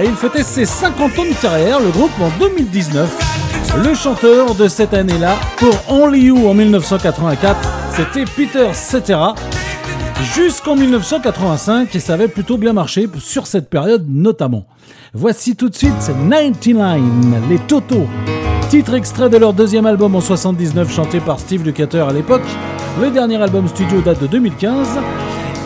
Et 0.00 0.04
il 0.04 0.14
fêtait 0.14 0.44
ses 0.44 0.64
50 0.64 1.18
ans 1.18 1.24
de 1.24 1.42
carrière, 1.42 1.80
le 1.80 1.88
groupe 1.88 2.12
en 2.20 2.30
2019. 2.38 3.82
Le 3.82 3.92
chanteur 3.92 4.54
de 4.54 4.68
cette 4.68 4.94
année-là, 4.94 5.34
pour 5.56 5.74
Only 5.88 6.26
You 6.26 6.48
en 6.48 6.54
1984, 6.54 7.56
c'était 7.96 8.24
Peter 8.24 8.68
Cetera. 8.72 9.34
Jusqu'en 10.36 10.76
1985, 10.76 11.92
et 11.92 11.98
ça 11.98 12.14
avait 12.14 12.28
plutôt 12.28 12.56
bien 12.56 12.72
marché 12.72 13.08
sur 13.18 13.48
cette 13.48 13.68
période 13.68 14.06
notamment. 14.08 14.64
Voici 15.12 15.56
tout 15.56 15.68
de 15.68 15.74
suite 15.74 15.98
99, 16.06 17.42
les 17.50 17.58
Toto. 17.58 18.06
Titre 18.70 18.92
extrait 18.92 19.30
de 19.30 19.38
leur 19.38 19.54
deuxième 19.54 19.86
album 19.86 20.14
en 20.14 20.20
79 20.20 20.92
chanté 20.92 21.20
par 21.20 21.40
Steve 21.40 21.64
Lukather 21.64 22.06
à 22.06 22.12
l'époque. 22.12 22.42
Le 23.00 23.10
dernier 23.10 23.40
album 23.40 23.66
studio 23.66 24.02
date 24.02 24.20
de 24.20 24.26
2015 24.26 24.88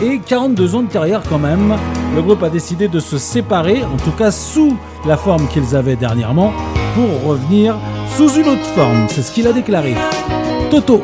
et 0.01 0.19
42 0.25 0.75
ans 0.75 0.83
de 0.83 0.87
carrière 0.87 1.21
quand 1.27 1.37
même. 1.37 1.75
Le 2.15 2.21
groupe 2.21 2.41
a 2.43 2.49
décidé 2.49 2.87
de 2.87 3.01
se 3.01 3.17
séparer, 3.17 3.83
en 3.83 3.97
tout 3.97 4.11
cas 4.11 4.31
sous 4.31 4.77
la 5.05 5.17
forme 5.17 5.49
qu'ils 5.49 5.75
avaient 5.75 5.97
dernièrement, 5.97 6.53
pour 6.95 7.29
revenir 7.29 7.75
sous 8.15 8.29
une 8.39 8.47
autre 8.47 8.65
forme. 8.73 9.07
C'est 9.09 9.21
ce 9.21 9.33
qu'il 9.33 9.47
a 9.47 9.51
déclaré. 9.51 9.95
Toto. 10.71 11.01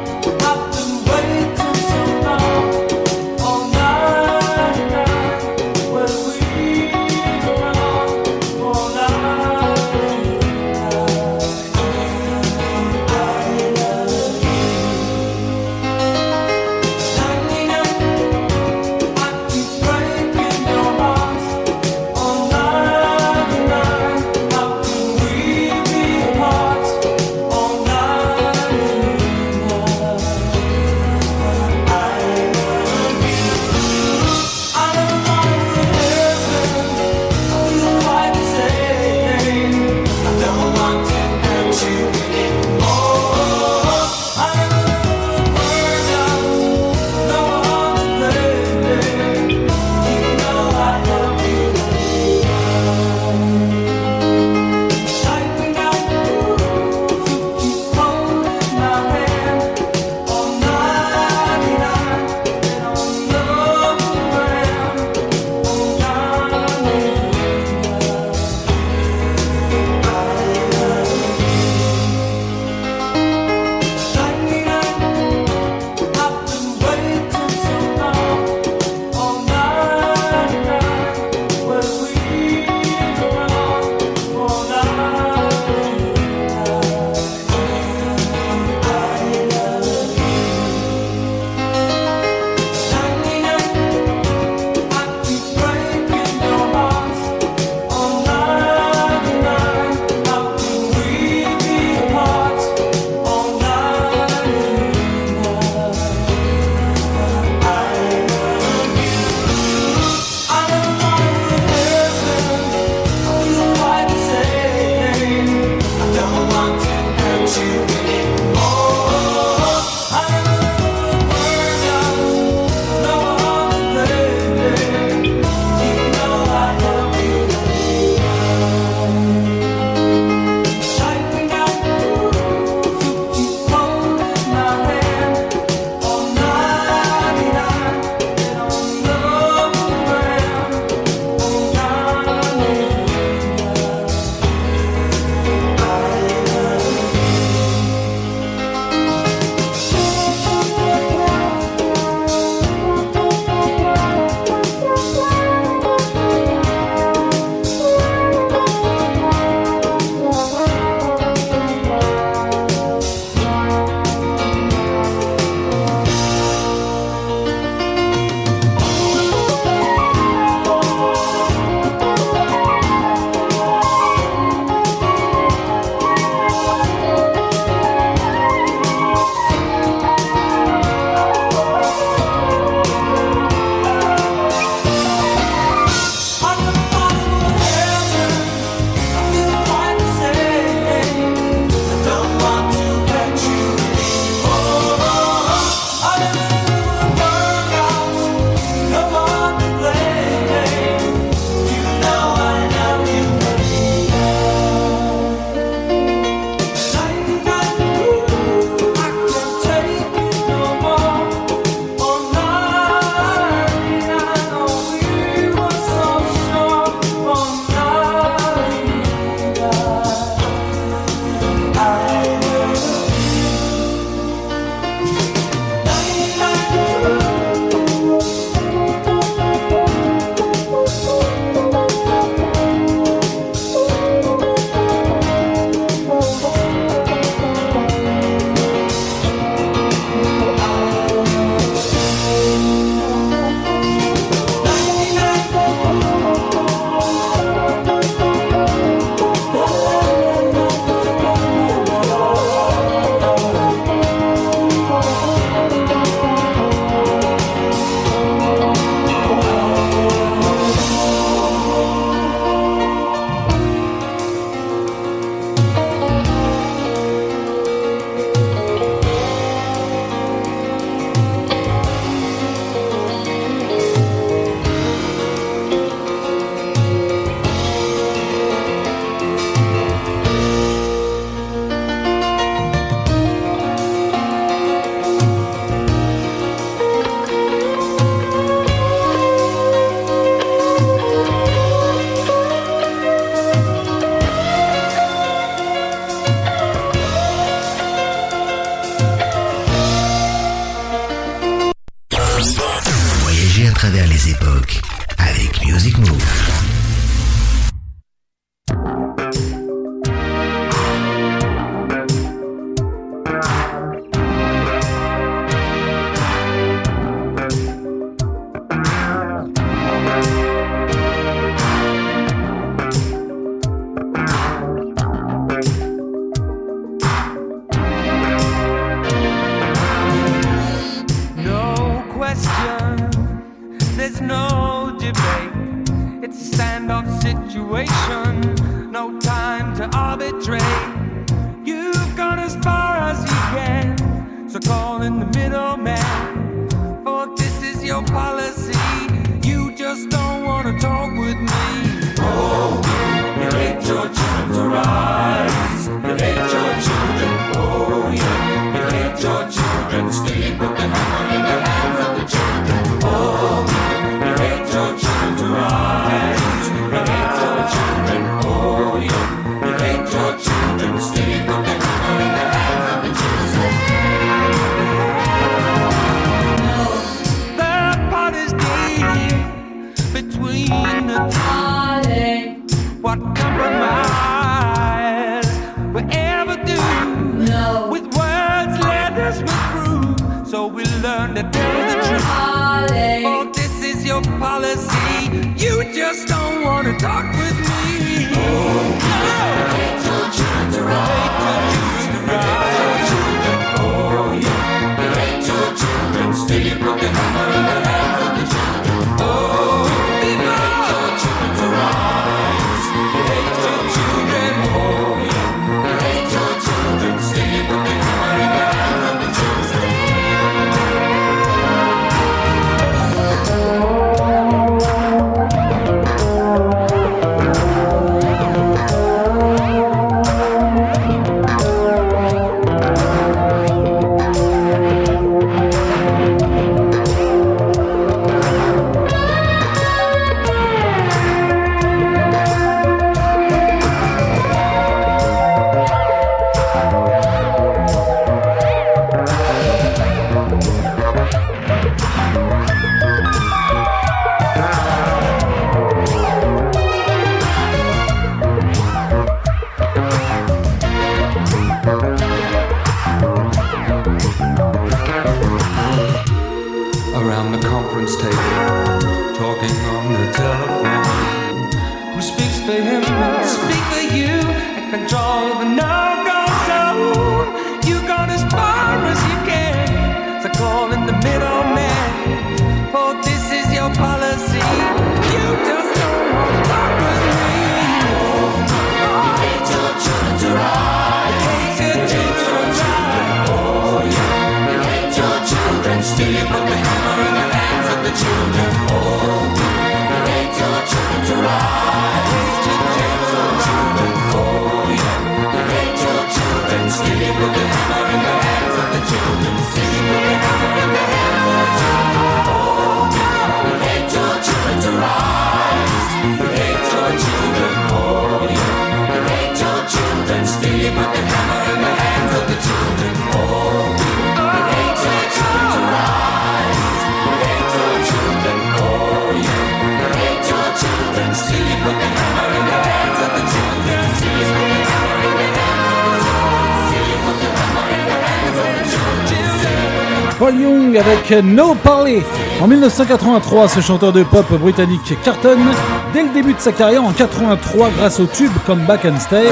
Paul 540.40 540.56
Young 540.56 540.98
avec 540.98 541.44
No 541.44 541.76
Parley. 541.76 542.24
En 542.62 542.68
1983, 542.68 543.68
ce 543.68 543.82
chanteur 543.82 544.14
de 544.14 544.24
pop 544.24 544.50
britannique 544.54 545.14
cartonne 545.22 545.66
dès 546.14 546.24
le 546.24 546.30
début 546.30 546.54
de 546.54 546.60
sa 546.60 546.72
carrière 546.72 547.04
en 547.04 547.12
83 547.12 547.90
grâce 547.98 548.22
au 548.22 548.26
tube 548.26 548.52
Come 548.66 548.86
Back 548.86 549.04
and 549.04 549.20
Stay. 549.20 549.48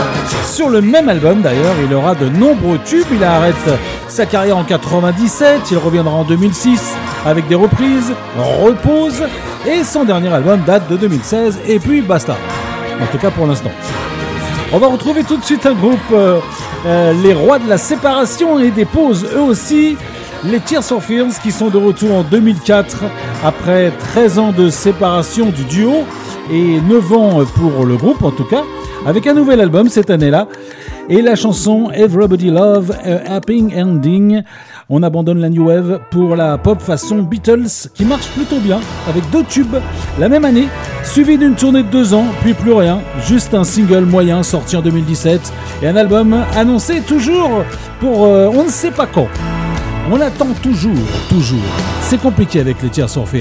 Sur 0.45 0.69
le 0.69 0.81
même 0.81 1.09
album 1.09 1.41
d'ailleurs, 1.41 1.75
il 1.85 1.93
aura 1.93 2.15
de 2.15 2.29
nombreux 2.29 2.79
tubes. 2.85 3.05
Il 3.11 3.21
arrête 3.21 3.55
sa 4.07 4.25
carrière 4.25 4.57
en 4.57 4.63
97, 4.63 5.71
il 5.71 5.77
reviendra 5.77 6.15
en 6.15 6.23
2006 6.23 6.81
avec 7.25 7.49
des 7.49 7.55
reprises, 7.55 8.13
repose 8.37 9.23
et 9.67 9.83
son 9.83 10.05
dernier 10.05 10.33
album 10.33 10.61
date 10.65 10.89
de 10.89 10.95
2016 10.95 11.59
et 11.67 11.79
puis 11.79 12.01
basta. 12.01 12.37
En 13.01 13.05
tout 13.11 13.17
cas 13.17 13.29
pour 13.29 13.45
l'instant. 13.45 13.71
On 14.71 14.79
va 14.79 14.87
retrouver 14.87 15.23
tout 15.23 15.37
de 15.37 15.43
suite 15.43 15.65
un 15.65 15.73
groupe, 15.73 15.99
euh, 16.11 16.39
euh, 16.85 17.13
les 17.23 17.33
rois 17.33 17.57
de 17.59 17.69
la 17.69 17.77
séparation 17.77 18.59
et 18.59 18.69
des 18.69 18.85
pauses 18.85 19.25
eux 19.33 19.41
aussi 19.41 19.97
les 20.43 20.59
Tears 20.59 20.91
of 20.91 21.05
Fears 21.05 21.39
qui 21.41 21.51
sont 21.51 21.69
de 21.69 21.77
retour 21.77 22.13
en 22.13 22.23
2004 22.23 23.03
après 23.43 23.91
13 24.13 24.39
ans 24.39 24.51
de 24.51 24.69
séparation 24.69 25.47
du 25.49 25.63
duo 25.65 26.03
et 26.51 26.79
9 26.81 27.13
ans 27.13 27.45
pour 27.55 27.85
le 27.85 27.97
groupe 27.97 28.23
en 28.23 28.31
tout 28.31 28.43
cas, 28.43 28.63
avec 29.05 29.27
un 29.27 29.33
nouvel 29.33 29.61
album 29.61 29.89
cette 29.89 30.09
année-là 30.09 30.47
et 31.09 31.21
la 31.21 31.35
chanson 31.35 31.89
Everybody 31.91 32.49
Love 32.49 32.91
a 33.03 33.35
Happy 33.35 33.67
Ending. 33.75 34.43
On 34.89 35.03
abandonne 35.03 35.39
la 35.39 35.49
New 35.49 35.67
Wave 35.67 35.99
pour 36.11 36.35
la 36.35 36.57
pop 36.57 36.81
façon 36.81 37.23
Beatles 37.23 37.89
qui 37.93 38.05
marche 38.05 38.27
plutôt 38.29 38.59
bien 38.59 38.79
avec 39.09 39.29
deux 39.31 39.43
tubes 39.43 39.77
la 40.19 40.29
même 40.29 40.45
année, 40.45 40.67
suivi 41.03 41.37
d'une 41.37 41.55
tournée 41.55 41.83
de 41.83 41.89
deux 41.89 42.13
ans, 42.13 42.25
puis 42.41 42.53
plus 42.53 42.73
rien, 42.73 42.99
juste 43.25 43.53
un 43.53 43.63
single 43.63 44.05
moyen 44.05 44.43
sorti 44.43 44.75
en 44.75 44.81
2017 44.81 45.53
et 45.81 45.87
un 45.87 45.95
album 45.95 46.35
annoncé 46.55 47.01
toujours 47.01 47.63
pour 47.99 48.25
euh, 48.25 48.49
on 48.53 48.63
ne 48.65 48.69
sait 48.69 48.91
pas 48.91 49.07
quand. 49.07 49.27
On 50.09 50.21
attend 50.21 50.53
toujours, 50.63 50.93
toujours. 51.27 51.59
C'est 52.01 52.21
compliqué 52.21 52.61
avec 52.61 52.81
les 52.81 52.89
Tears 52.89 53.17
of 53.17 53.33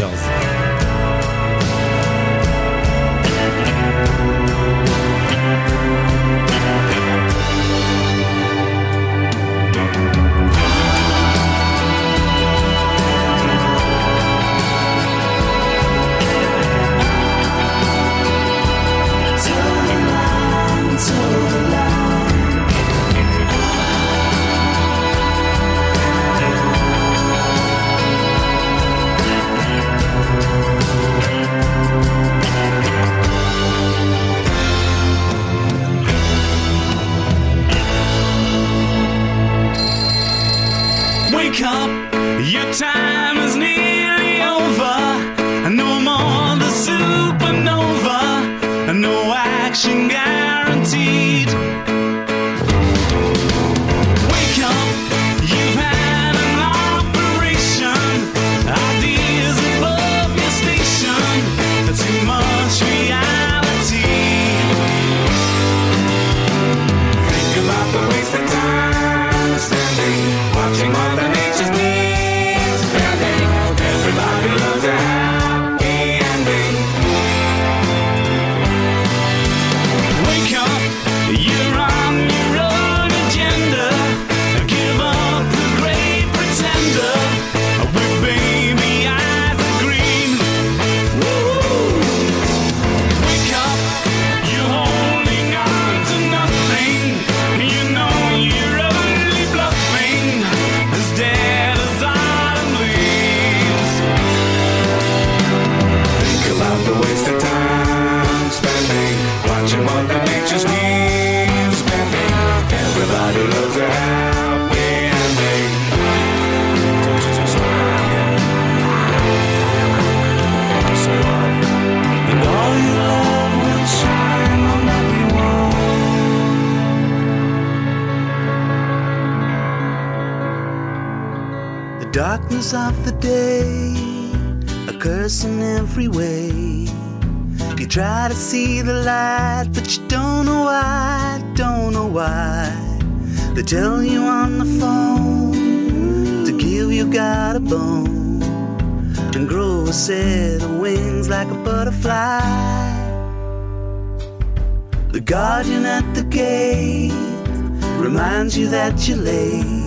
you 158.57 158.69
that 158.69 159.07
you're 159.07 159.19
late. 159.19 159.87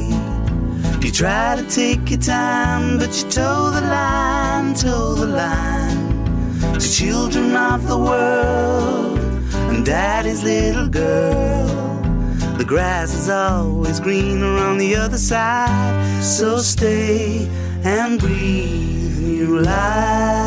You 1.03 1.11
try 1.11 1.55
to 1.55 1.63
take 1.69 2.09
your 2.09 2.19
time, 2.19 2.99
but 2.99 3.07
you 3.17 3.29
toe 3.29 3.71
the 3.71 3.81
line, 3.81 4.75
toe 4.75 5.15
the 5.15 5.25
line. 5.25 6.79
To 6.79 6.79
children 6.79 7.55
of 7.55 7.87
the 7.87 7.97
world 7.97 9.17
and 9.71 9.85
daddy's 9.85 10.43
little 10.43 10.87
girl. 10.87 11.67
The 12.57 12.65
grass 12.65 13.13
is 13.13 13.29
always 13.29 13.99
greener 13.99 14.57
on 14.57 14.77
the 14.77 14.95
other 14.95 15.17
side. 15.17 16.23
So 16.23 16.57
stay 16.57 17.47
and 17.83 18.19
breathe 18.19 19.19
new 19.19 19.61
life. 19.61 20.38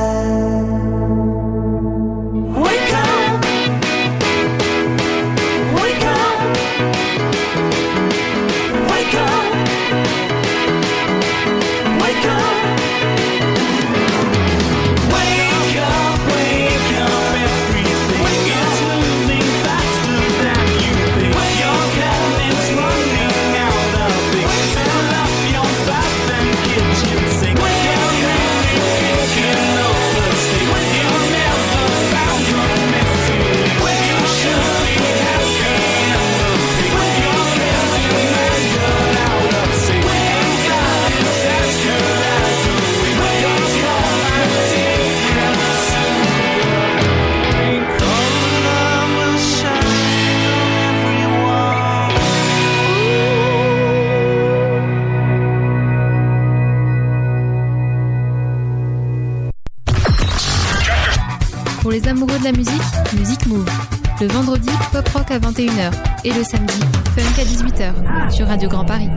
à 65.32 65.38
21h 65.38 65.90
et 66.24 66.30
le 66.30 66.44
samedi, 66.44 66.80
Funk 67.16 67.40
à 67.40 67.44
18h 67.44 68.30
sur 68.30 68.46
Radio 68.46 68.68
Grand 68.68 68.84
Paris. 68.84 69.08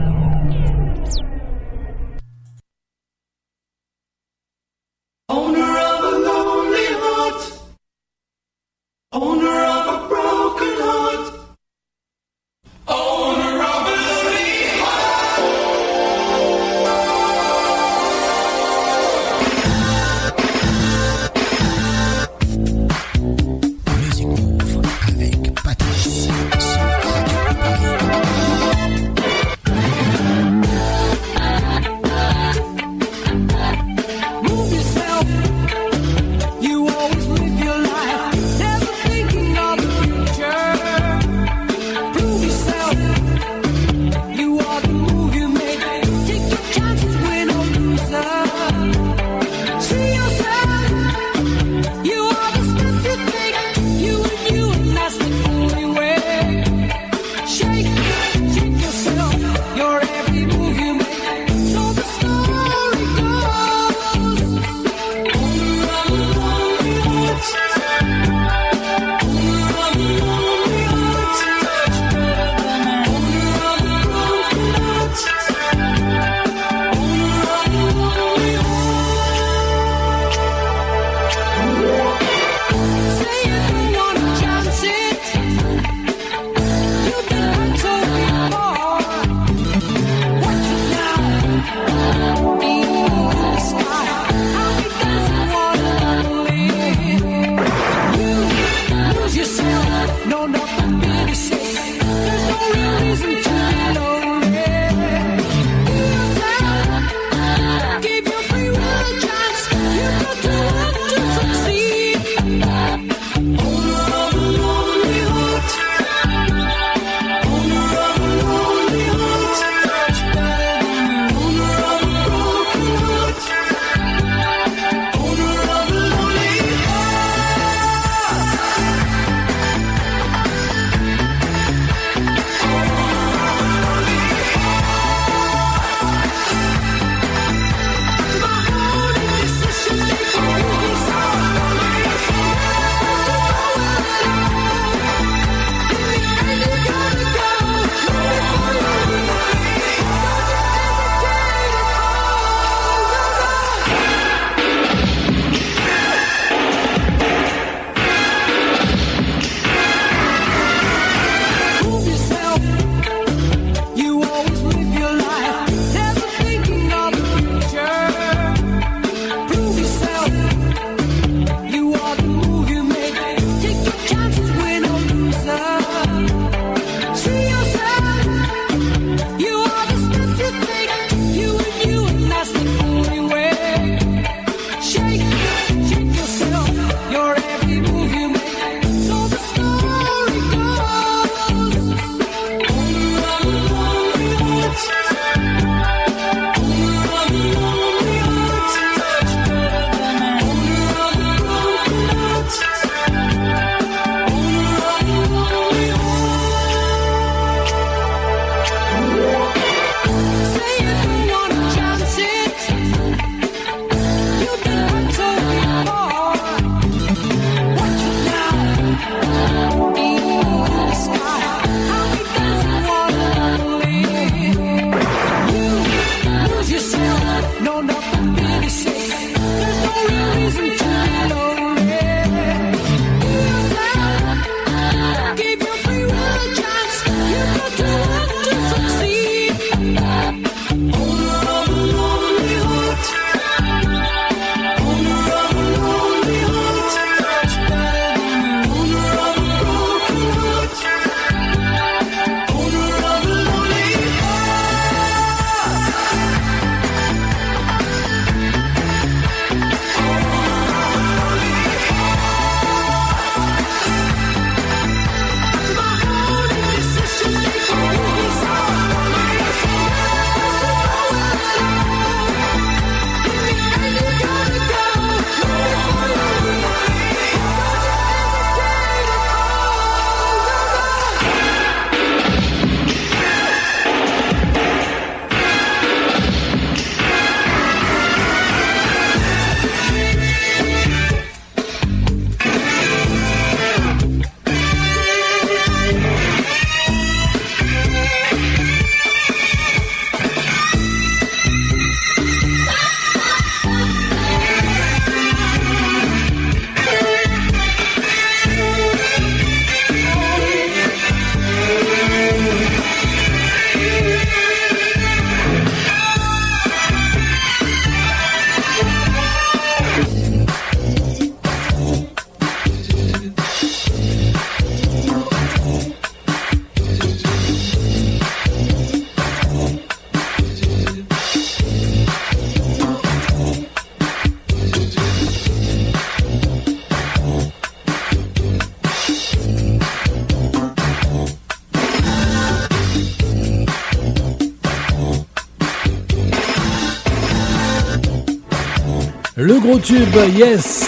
Gros 349.60 349.78
tube 349.78 350.16
Yes, 350.36 350.86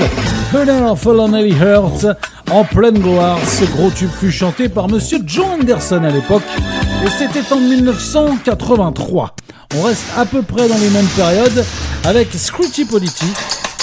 Burden 0.52 0.84
of 0.84 1.04
Lonely 1.04 1.52
Heart, 1.52 2.06
en 2.50 2.64
pleine 2.64 2.98
gloire. 2.98 3.38
Ce 3.46 3.64
gros 3.64 3.90
tube 3.90 4.10
fut 4.10 4.30
chanté 4.30 4.68
par 4.68 4.88
Monsieur 4.88 5.18
John 5.24 5.60
Anderson 5.62 6.02
à 6.04 6.10
l'époque, 6.10 6.42
et 7.04 7.08
c'était 7.18 7.52
en 7.52 7.60
1983. 7.60 9.34
On 9.76 9.82
reste 9.82 10.04
à 10.16 10.26
peu 10.26 10.42
près 10.42 10.68
dans 10.68 10.76
les 10.76 10.90
mêmes 10.90 11.06
périodes 11.16 11.64
avec 12.04 12.28
Screechy 12.34 12.84
Polity, 12.84 13.26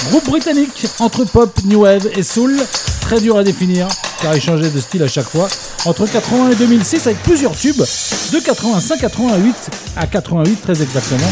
groupe 0.10 0.26
britannique 0.26 0.86
entre 1.00 1.26
pop, 1.26 1.52
new 1.66 1.82
wave 1.82 2.08
et 2.16 2.24
soul, 2.24 2.56
très 3.02 3.20
dur 3.20 3.38
à 3.38 3.44
définir 3.44 3.88
car 4.22 4.36
il 4.36 4.42
changeait 4.42 4.70
de 4.70 4.80
style 4.80 5.04
à 5.04 5.08
chaque 5.08 5.28
fois, 5.28 5.48
entre 5.86 6.06
80 6.06 6.52
et 6.52 6.56
2006 6.56 7.08
avec 7.08 7.22
plusieurs 7.24 7.56
tubes, 7.56 7.78
de 7.78 8.40
85 8.40 9.00
88 9.00 9.56
à 9.98 10.08
88 10.08 10.62
très 10.62 10.82
exactement, 10.82 11.30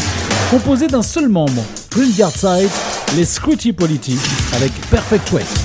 composés 0.50 0.86
d'un 0.86 1.02
seul 1.02 1.28
membre, 1.28 1.62
Green 1.90 2.12
Side, 2.12 2.70
les 3.16 3.24
Scrutty 3.24 3.72
Polity, 3.72 4.18
avec 4.54 4.72
Perfect 4.90 5.30
Way. 5.32 5.63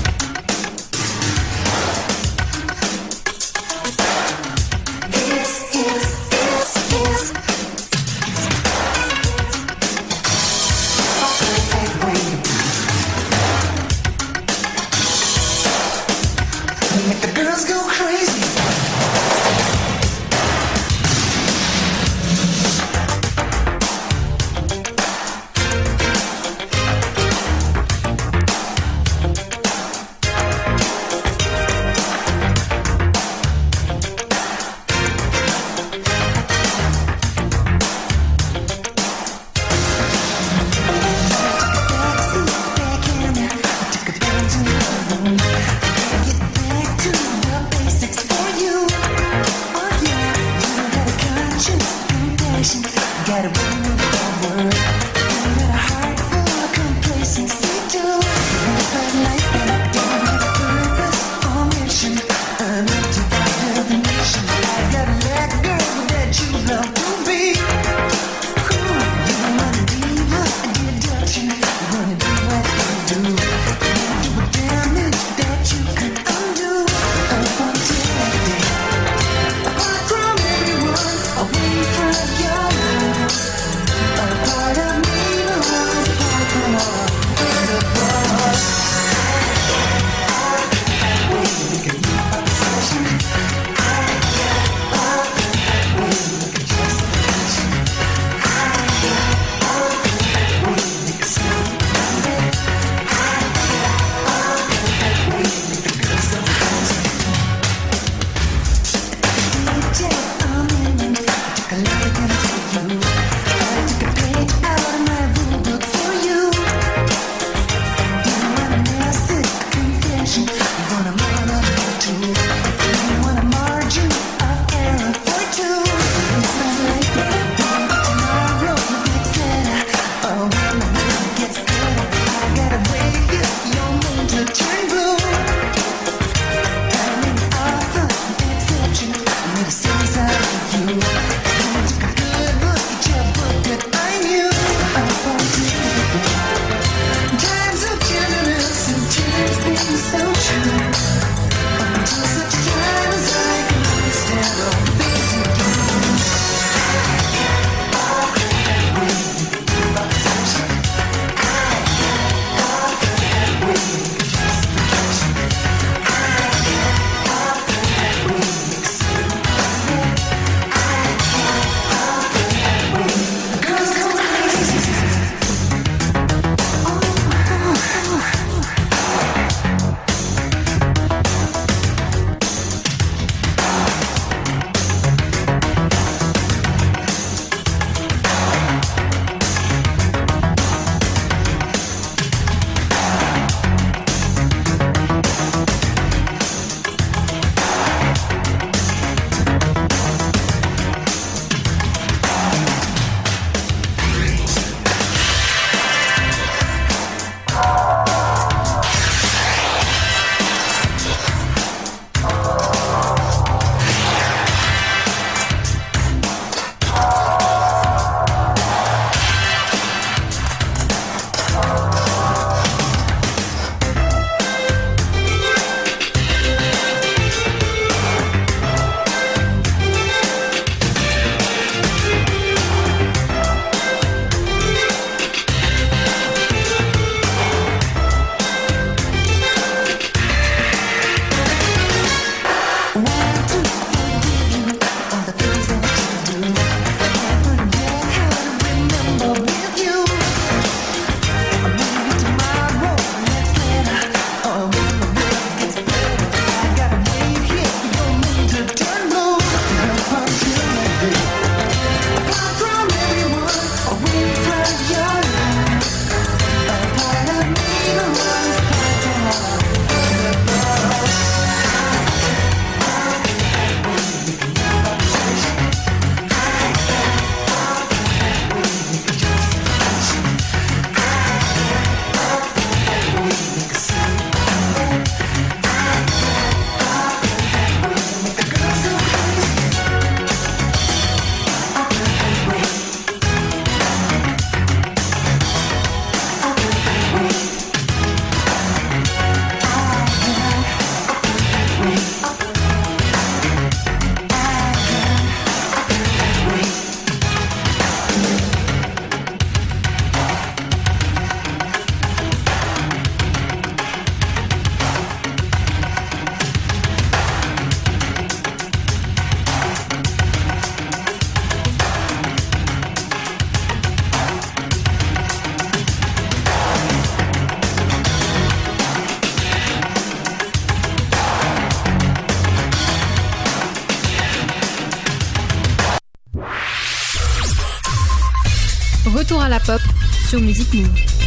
Music 340.49 340.73
Move. 340.73 341.19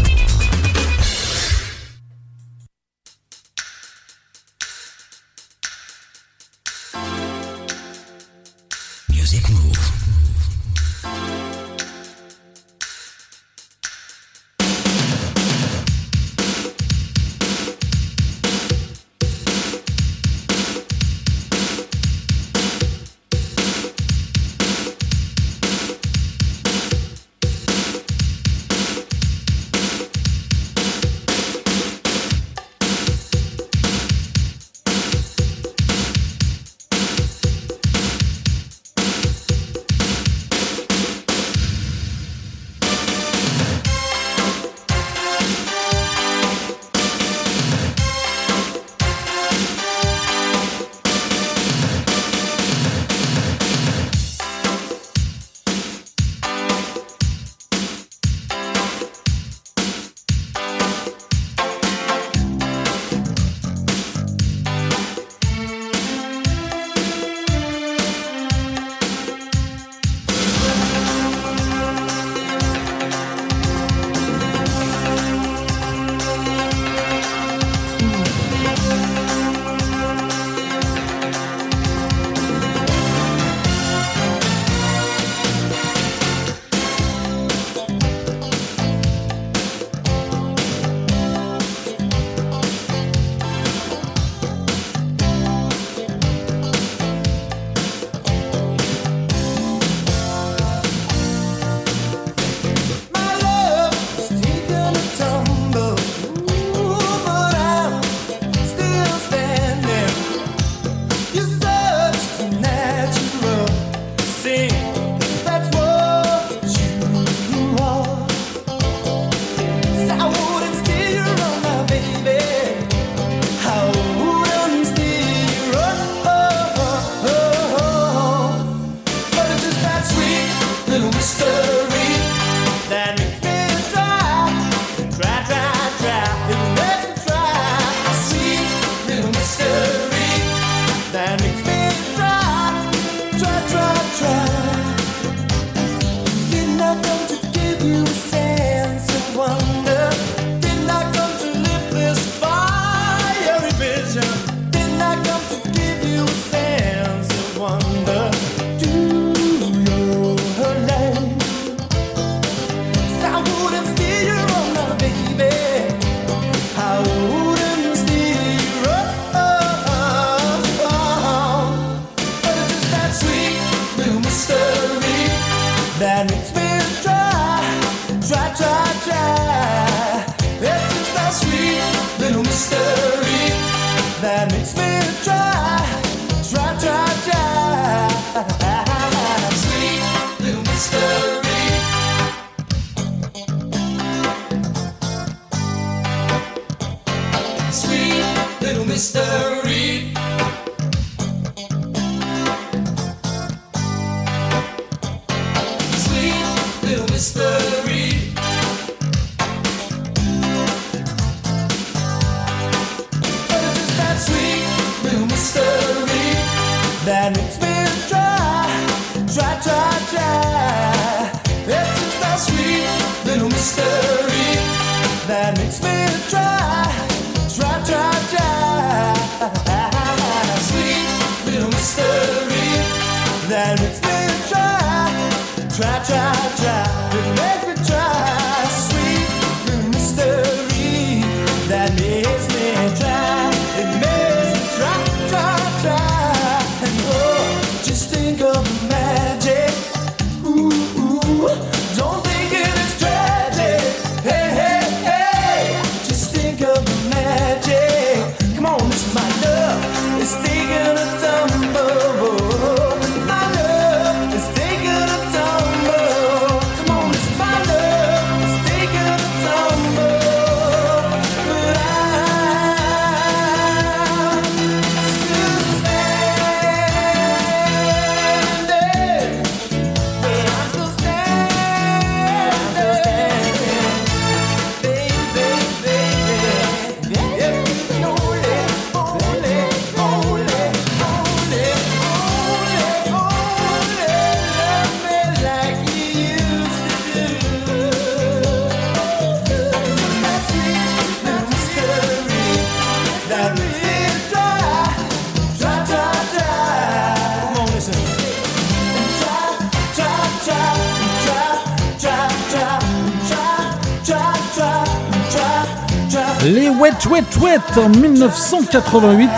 En 317.44 317.88
1988, 317.88 319.28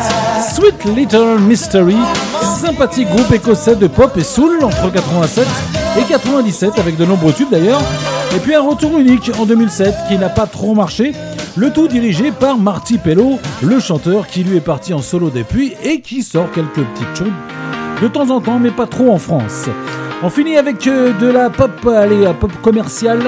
Sweet 0.55 0.85
Little 0.95 1.39
Mystery, 1.41 1.97
sympathique 2.61 3.09
groupe 3.09 3.33
écossais 3.33 3.77
de 3.77 3.87
pop 3.87 4.15
et 4.19 4.23
soul 4.23 4.63
entre 4.63 4.93
87 4.93 5.47
et 5.99 6.03
97 6.03 6.79
avec 6.79 6.99
de 6.99 7.07
nombreux 7.07 7.33
tubes 7.33 7.49
d'ailleurs. 7.51 7.81
Et 8.37 8.41
puis 8.41 8.55
un 8.55 8.61
retour 8.61 8.99
unique 8.99 9.31
en 9.39 9.47
2007 9.47 9.95
qui 10.09 10.19
n'a 10.19 10.29
pas 10.29 10.47
trop 10.47 10.75
marché, 10.75 11.13
le 11.57 11.73
tout 11.73 11.89
dirigé 11.89 12.31
par 12.31 12.59
Marty 12.59 12.99
Pello, 12.99 13.39
le 13.63 13.81
chanteur 13.81 14.27
qui 14.27 14.45
lui 14.45 14.59
est 14.59 14.61
parti 14.61 14.93
en 14.93 15.01
solo 15.01 15.31
depuis 15.31 15.73
et 15.83 16.03
qui 16.03 16.23
sort 16.23 16.51
quelques 16.53 16.85
petites 16.85 17.17
choses 17.17 17.33
de 18.03 18.09
temps 18.09 18.29
en 18.29 18.41
temps 18.41 18.59
mais 18.59 18.71
pas 18.71 18.87
trop 18.87 19.11
en 19.11 19.19
France. 19.19 19.71
On 20.23 20.29
finit 20.29 20.59
avec 20.59 20.87
euh, 20.87 21.13
de 21.19 21.27
la 21.27 21.49
pop, 21.49 21.87
allez, 21.87 22.29
pop 22.39 22.53
commerciale. 22.63 23.23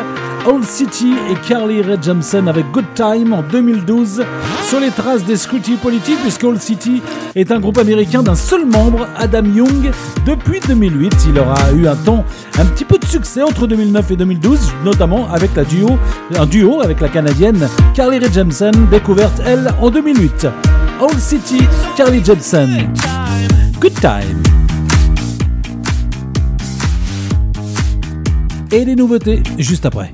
Old 0.47 0.65
City 0.65 1.13
et 1.29 1.35
Carly 1.49 1.83
Rae 1.83 2.01
Jepsen 2.01 2.47
avec 2.47 2.71
Good 2.71 2.85
Time 2.95 3.33
en 3.33 3.43
2012 3.43 4.23
sur 4.69 4.79
les 4.79 4.91
traces 4.91 5.25
des 5.25 5.37
scrutis 5.37 5.75
politiques 5.75 6.21
puisque 6.23 6.45
Old 6.45 6.61
City 6.61 7.03
est 7.35 7.51
un 7.51 7.59
groupe 7.59 7.79
américain 7.79 8.23
d'un 8.23 8.37
seul 8.37 8.65
membre, 8.65 9.09
Adam 9.19 9.45
Young. 9.45 9.91
Depuis 10.25 10.61
2008, 10.61 11.27
il 11.31 11.39
aura 11.41 11.73
eu 11.73 11.89
un 11.89 11.97
temps 11.97 12.25
un 12.59 12.65
petit 12.65 12.85
peu 12.85 12.97
de 12.97 13.05
succès 13.05 13.43
entre 13.43 13.67
2009 13.67 14.13
et 14.13 14.17
2012, 14.17 14.59
notamment 14.85 15.29
avec 15.33 15.55
la 15.57 15.65
duo, 15.65 15.99
un 16.39 16.47
duo 16.47 16.81
avec 16.81 17.01
la 17.01 17.09
canadienne 17.09 17.69
Carly 17.95 18.19
Rae 18.19 18.33
Jepsen, 18.33 18.73
découverte 18.91 19.43
elle 19.45 19.75
en 19.81 19.91
2008. 19.91 20.47
Old 21.01 21.19
City, 21.19 21.59
Carly 21.97 22.25
Jepsen. 22.25 22.93
Good 23.81 23.95
Time. 23.95 24.43
Et 28.71 28.85
les 28.85 28.95
nouveautés 28.95 29.43
juste 29.59 29.87
après. 29.87 30.13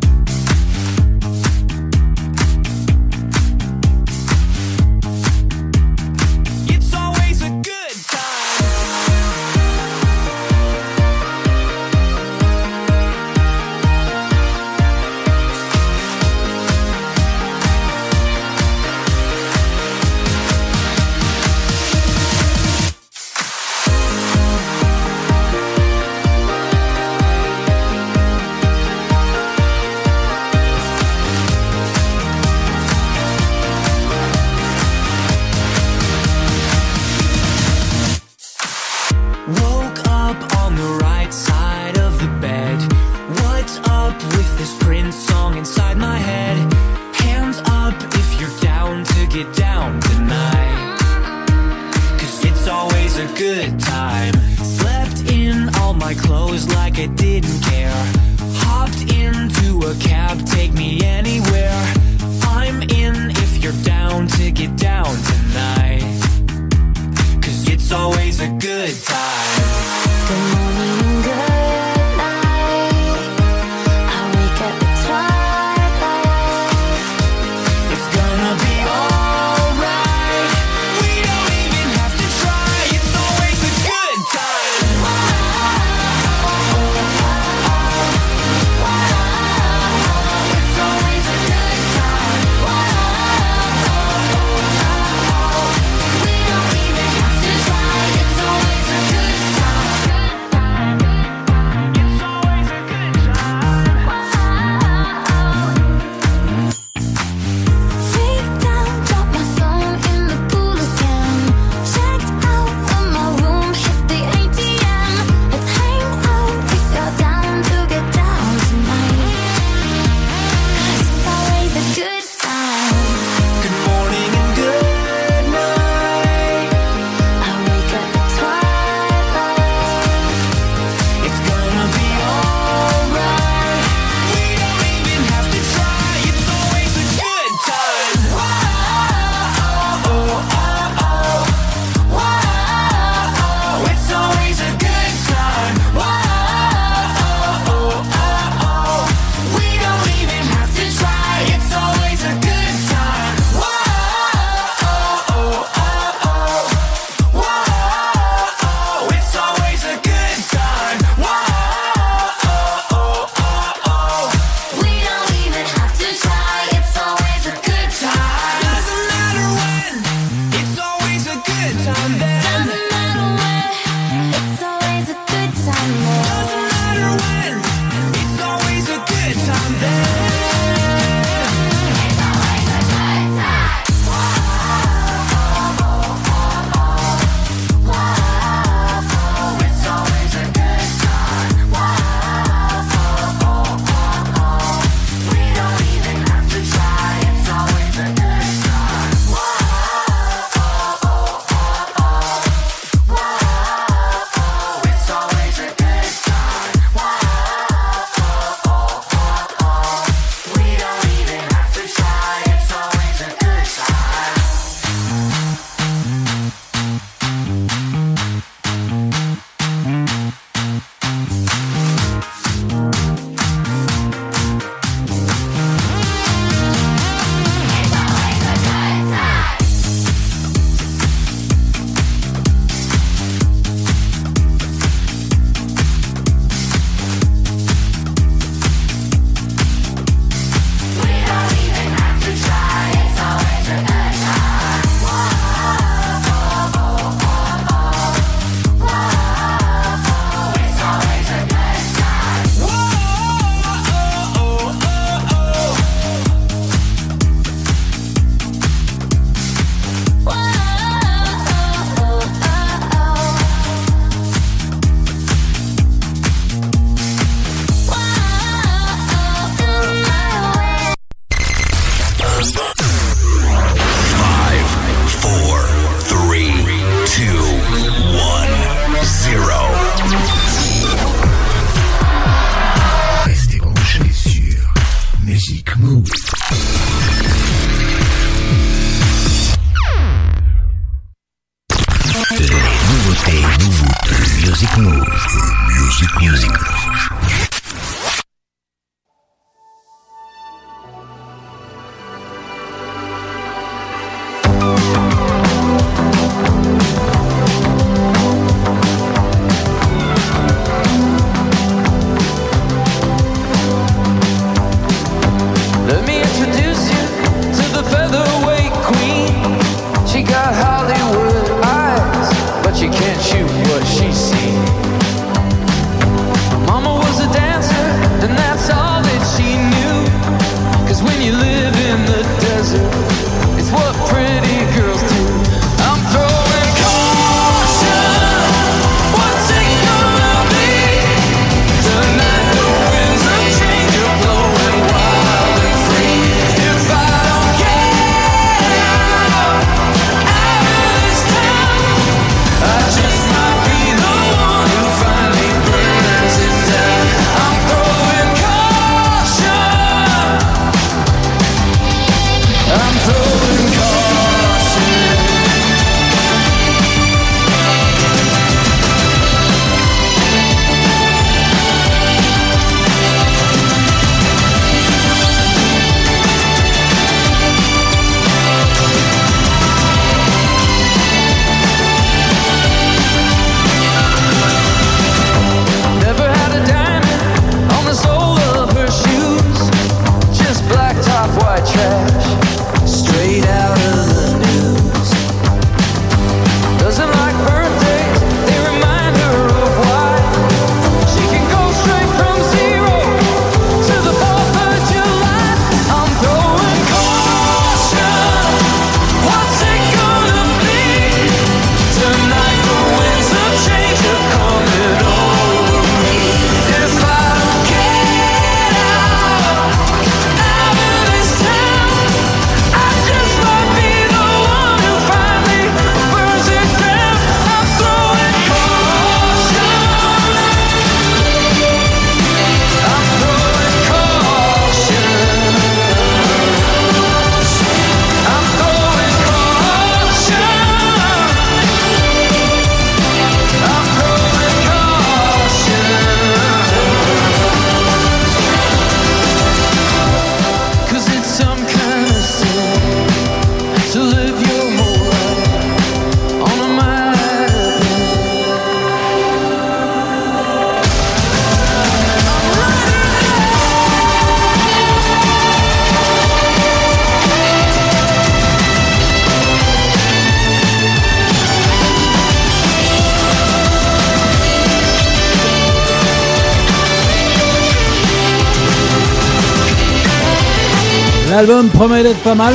album 481.43 481.69
promet 481.71 482.05
d'être 482.05 482.23
pas 482.23 482.37
mal. 482.37 482.55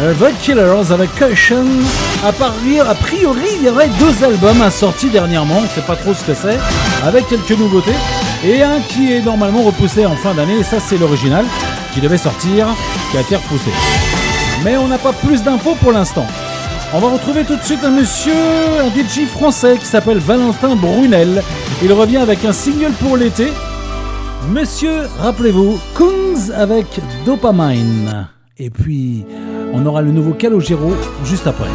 Euh, 0.00 0.12
The 0.14 0.38
Killers 0.42 0.92
avec 0.92 1.08
Caution. 1.18 1.64
À 2.26 2.30
partir, 2.32 2.88
a 2.88 2.94
priori, 2.94 3.46
il 3.58 3.66
y 3.66 3.70
aurait 3.70 3.88
deux 3.98 4.24
albums 4.24 4.60
à 4.60 4.70
sortir 4.70 5.10
dernièrement, 5.10 5.62
on 5.64 5.68
sait 5.74 5.86
pas 5.86 5.96
trop 5.96 6.12
ce 6.12 6.22
que 6.22 6.34
c'est, 6.34 6.58
avec 7.06 7.26
quelques 7.28 7.58
nouveautés. 7.58 7.94
Et 8.44 8.62
un 8.62 8.80
qui 8.80 9.14
est 9.14 9.22
normalement 9.22 9.62
repoussé 9.62 10.04
en 10.04 10.14
fin 10.14 10.34
d'année, 10.34 10.58
et 10.58 10.62
ça 10.62 10.76
c'est 10.78 10.98
l'original, 10.98 11.46
qui 11.94 12.02
devait 12.02 12.18
sortir, 12.18 12.66
qui 13.10 13.16
a 13.16 13.22
été 13.22 13.36
repoussé. 13.36 13.70
Mais 14.62 14.76
on 14.76 14.88
n'a 14.88 14.98
pas 14.98 15.14
plus 15.14 15.42
d'infos 15.42 15.76
pour 15.80 15.92
l'instant. 15.92 16.26
On 16.92 16.98
va 16.98 17.08
retrouver 17.08 17.44
tout 17.44 17.56
de 17.56 17.64
suite 17.64 17.82
un 17.82 17.90
monsieur, 17.90 18.34
un 18.78 18.88
DJ 18.88 19.26
français 19.26 19.78
qui 19.78 19.86
s'appelle 19.86 20.18
Valentin 20.18 20.76
Brunel. 20.76 21.42
Il 21.82 21.92
revient 21.94 22.18
avec 22.18 22.44
un 22.44 22.52
single 22.52 22.92
pour 23.00 23.16
l'été. 23.16 23.48
Monsieur, 24.50 25.08
rappelez-vous, 25.18 25.80
Kungs 25.94 26.52
avec 26.54 27.00
Dopamine. 27.24 28.28
Et 28.58 28.70
puis, 28.70 29.24
on 29.72 29.84
aura 29.86 30.02
le 30.02 30.10
nouveau 30.10 30.32
Calogero 30.32 30.92
juste 31.24 31.46
après. 31.46 31.68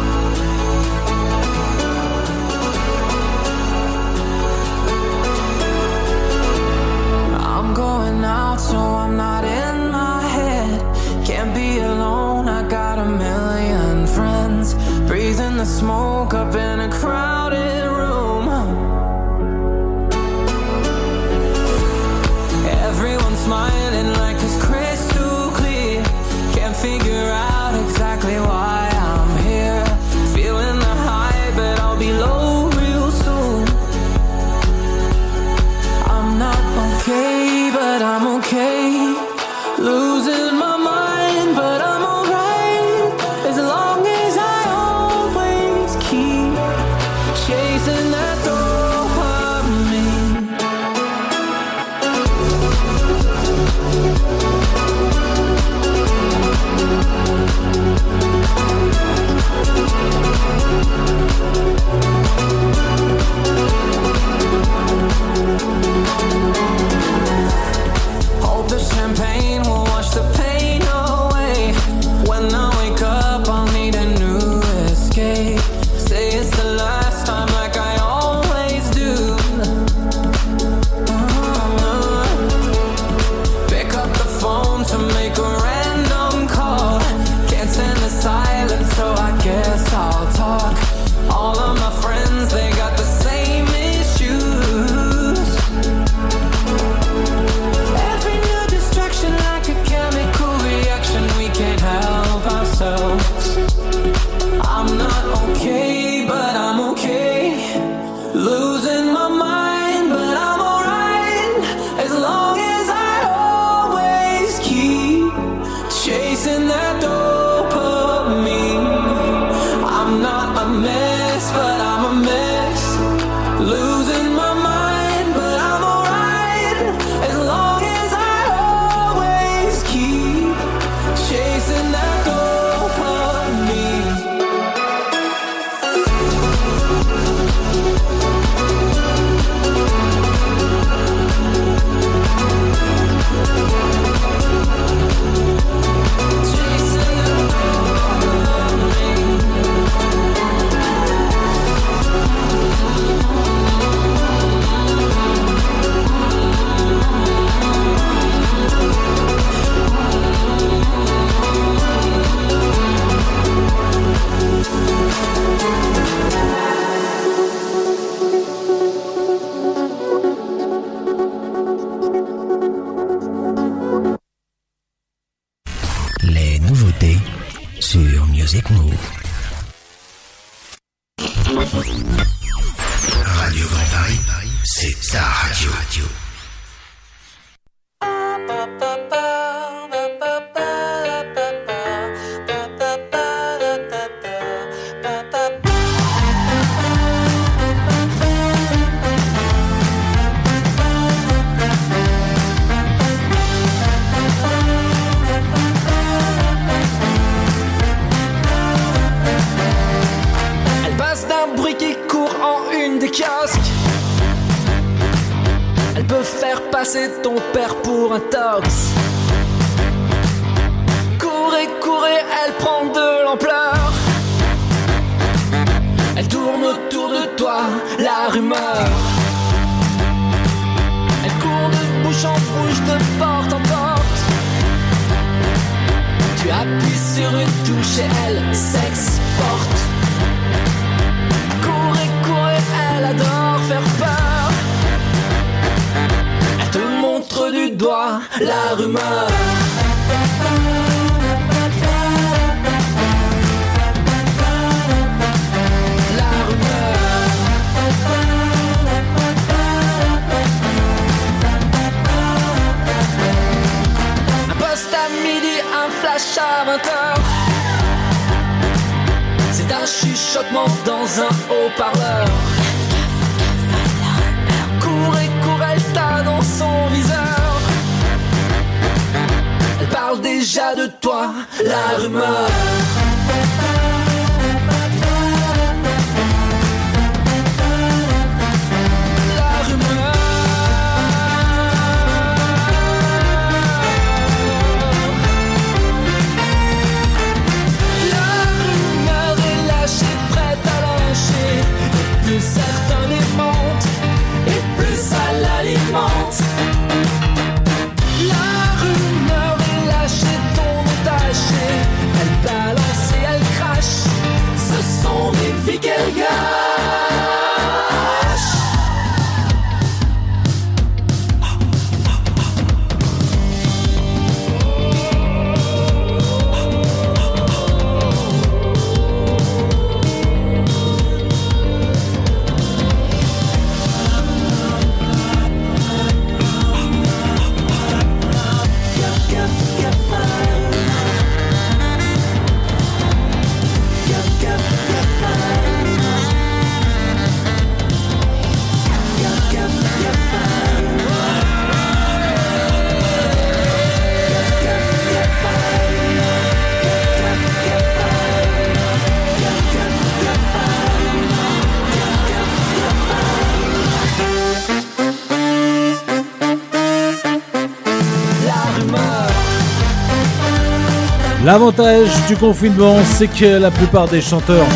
L'avantage 371.48 372.08
du 372.28 372.36
confinement, 372.36 372.96
c'est 373.16 373.26
que 373.26 373.58
la 373.58 373.70
plupart 373.70 374.06
des 374.06 374.20
chanteurs 374.20 374.66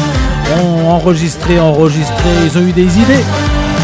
ont 0.58 0.88
enregistré, 0.88 1.60
enregistré, 1.60 2.30
ils 2.46 2.56
ont 2.58 2.62
eu 2.66 2.72
des 2.72 2.86
idées. 2.98 3.22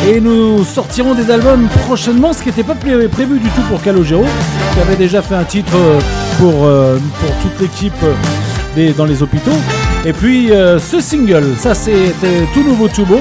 Et 0.09 0.19
nous 0.23 0.65
sortirons 0.65 1.13
des 1.13 1.31
albums 1.31 1.69
prochainement, 1.87 2.33
ce 2.33 2.39
qui 2.41 2.49
n'était 2.49 2.63
pas 2.63 2.75
pré- 2.75 3.09
prévu 3.09 3.41
du 3.41 3.49
tout 3.51 3.61
pour 3.69 3.83
Calogero, 3.83 4.25
qui 4.73 4.81
avait 4.81 4.97
déjà 4.97 5.21
fait 5.21 5.35
un 5.35 5.45
titre 5.45 5.71
euh, 5.77 5.99
pour, 6.39 6.65
euh, 6.65 6.97
pour 7.21 7.31
toute 7.43 7.61
l'équipe 7.61 7.93
euh, 8.03 8.93
dans 8.97 9.05
les 9.05 9.23
hôpitaux. 9.23 9.59
Et 10.07 10.15
puis 10.15 10.49
ce 10.79 10.99
single, 11.03 11.57
ça 11.59 11.75
c'était 11.75 12.47
tout 12.55 12.63
nouveau, 12.63 12.89
tout 12.89 13.05
beau. 13.05 13.21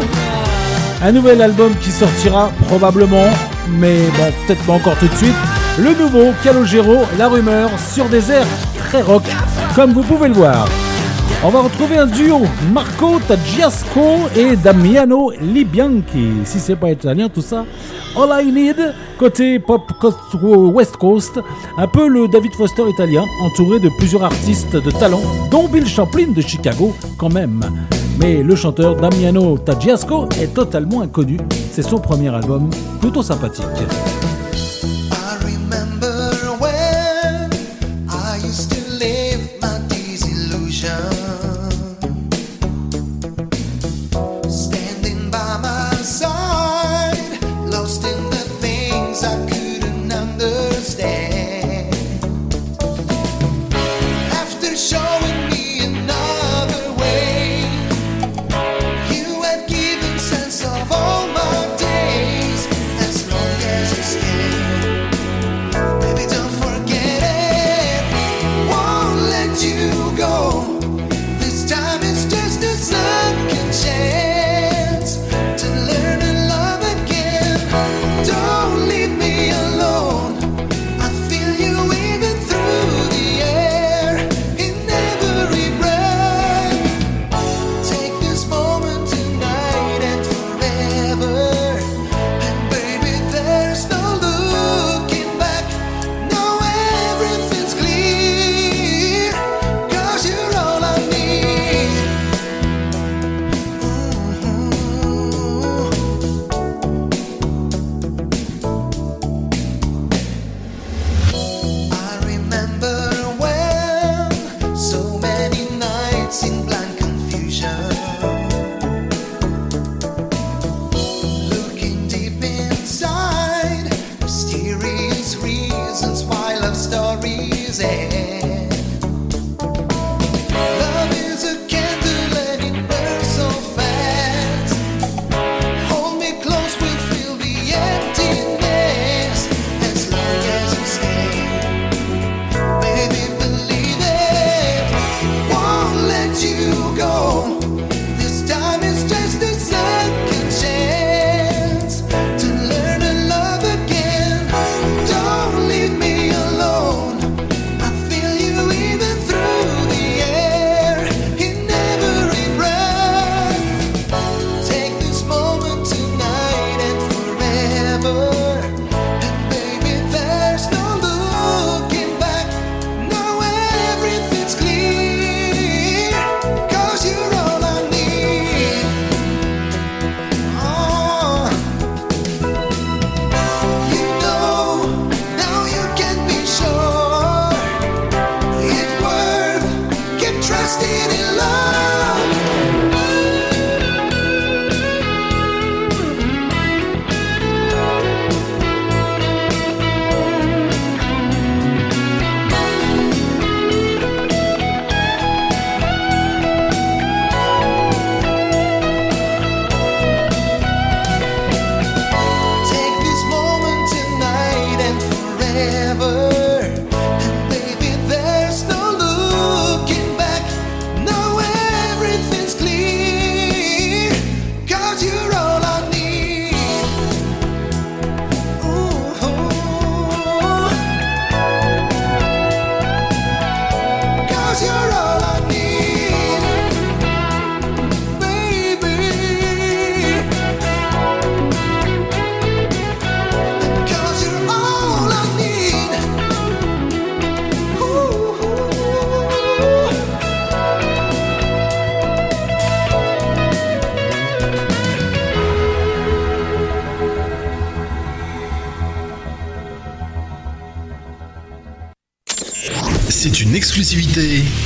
Un 1.03 1.11
nouvel 1.11 1.41
album 1.41 1.73
qui 1.81 1.91
sortira 1.91 2.51
probablement, 2.69 3.25
mais 3.67 3.97
bon, 4.17 4.31
peut-être 4.47 4.63
pas 4.63 4.73
encore 4.73 4.95
tout 4.97 5.07
de 5.09 5.15
suite. 5.17 5.35
Le 5.79 5.93
nouveau 5.97 6.33
Calogero, 6.43 6.97
La 7.17 7.27
Rumeur, 7.27 7.69
sur 7.93 8.05
des 8.09 8.31
airs 8.31 8.47
très 8.89 9.01
rock, 9.01 9.23
comme 9.75 9.93
vous 9.93 10.01
pouvez 10.01 10.27
le 10.27 10.33
voir. 10.33 10.67
On 11.43 11.49
va 11.49 11.61
retrouver 11.61 11.97
un 11.99 12.07
duo, 12.07 12.41
Marco 12.73 13.19
Taggiasco 13.27 14.01
et 14.35 14.55
Damiano 14.55 15.31
Libianchi. 15.39 16.29
Si 16.45 16.59
c'est 16.59 16.75
pas 16.75 16.89
italien 16.89 17.29
tout 17.29 17.41
ça. 17.41 17.63
All 18.15 18.43
I 18.43 18.51
Need, 18.51 18.95
côté 19.19 19.59
pop 19.59 19.81
coast- 20.01 20.17
West 20.41 20.97
Coast, 20.97 21.39
un 21.77 21.87
peu 21.87 22.07
le 22.07 22.27
David 22.27 22.53
Foster 22.55 22.81
italien, 22.89 23.23
entouré 23.43 23.79
de 23.79 23.89
plusieurs 23.99 24.23
artistes 24.23 24.75
de 24.75 24.89
talent, 24.89 25.21
dont 25.51 25.67
Bill 25.67 25.87
Champlin 25.87 26.31
de 26.35 26.41
Chicago 26.41 26.95
quand 27.19 27.29
même. 27.31 27.61
Mais 28.19 28.41
le 28.41 28.55
chanteur 28.55 28.95
Damiano 28.95 29.59
Taggiasco 29.59 30.27
est 30.41 30.55
totalement 30.55 31.01
inconnu. 31.01 31.37
C'est 31.71 31.83
son 31.83 31.99
premier 31.99 32.33
album, 32.33 32.71
plutôt 32.99 33.21
sympathique. 33.21 33.65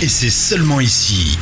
Et 0.02 0.08
c'est 0.08 0.30
seulement 0.30 0.80
ici. 0.80 1.38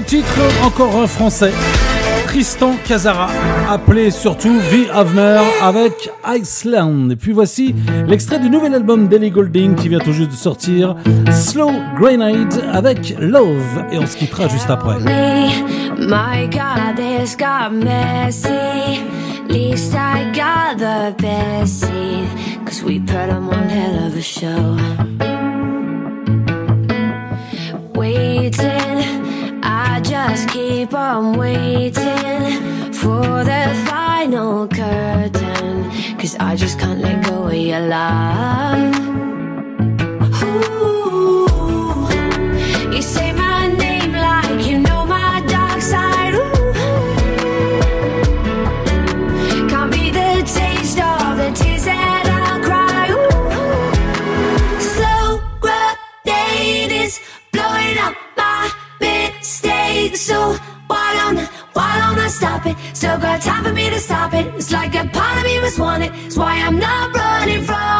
Titre, 0.00 0.40
encore 0.64 0.96
un 0.96 1.06
français, 1.06 1.52
Tristan 2.26 2.76
Casara, 2.86 3.28
appelé 3.68 4.10
surtout 4.10 4.58
V. 4.70 4.88
Havner 4.90 5.42
avec 5.60 6.10
Iceland. 6.26 7.10
Et 7.10 7.16
puis 7.16 7.32
voici 7.32 7.74
l'extrait 8.06 8.38
du 8.38 8.48
nouvel 8.48 8.74
album 8.74 9.08
d'Ellie 9.08 9.30
Goulding 9.30 9.74
qui 9.74 9.88
vient 9.88 9.98
tout 9.98 10.12
juste 10.12 10.30
de 10.30 10.36
sortir, 10.36 10.96
Slow 11.30 11.70
Grenade 12.00 12.64
avec 12.72 13.14
Love. 13.18 13.84
Et 13.92 13.98
on 13.98 14.06
se 14.06 14.16
quittera 14.16 14.48
juste 14.48 14.70
après. 14.70 14.98
My 15.98 16.48
God, 16.48 16.96
this 16.96 17.36
got 17.36 17.70
messy. 17.72 19.02
Least 19.48 19.94
I 19.94 20.32
got 20.32 20.78
the 20.78 21.14
best. 21.20 21.84
Cause 22.64 22.82
we 22.82 22.98
put 23.00 23.28
on 23.28 23.46
one 23.46 23.68
hell 23.68 24.06
of 24.06 24.16
a 24.16 24.22
show. 24.22 25.11
Keep 30.52 30.92
on 30.92 31.38
waiting 31.38 32.92
for 32.92 33.42
the 33.42 33.64
final 33.88 34.68
curtain. 34.68 35.90
Cause 36.18 36.36
I 36.38 36.56
just 36.56 36.78
can't 36.78 37.00
let 37.00 37.24
go 37.24 37.46
of 37.46 37.54
your 37.54 37.80
love. 37.80 38.94
Ooh. 40.44 41.61
Still 63.12 63.20
got 63.20 63.42
time 63.42 63.62
for 63.62 63.74
me 63.74 63.90
to 63.90 64.00
stop 64.00 64.32
it. 64.32 64.46
It's 64.54 64.72
like 64.72 64.94
a 64.94 65.06
part 65.06 65.36
of 65.36 65.44
me 65.44 65.60
was 65.60 65.78
want 65.78 66.02
it. 66.02 66.12
It's 66.24 66.38
why 66.38 66.54
I'm 66.56 66.78
not 66.78 67.14
running 67.14 67.62
from 67.62 67.91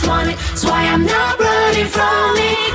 must 0.00 0.08
want 0.08 0.30
it. 0.30 0.36
That's 0.36 0.64
why 0.64 0.84
I'm 0.84 1.04
not 1.04 1.38
running 1.38 1.86
from 1.86 2.36
it. 2.36 2.69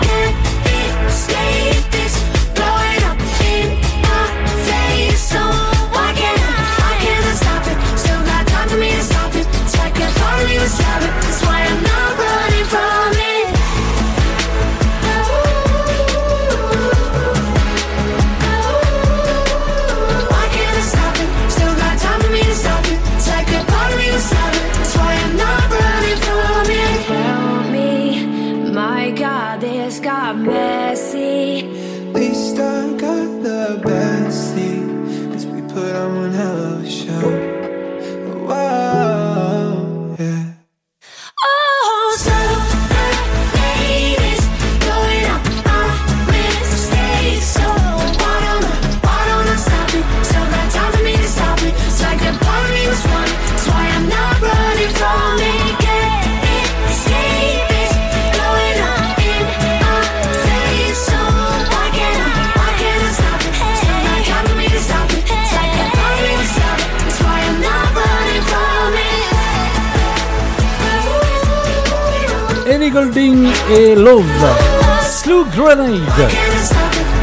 Ellie 72.96 73.06
Goulding 73.06 73.48
et 73.72 73.96
Love, 73.96 74.24
Slow 75.02 75.46
Grenade. 75.56 76.00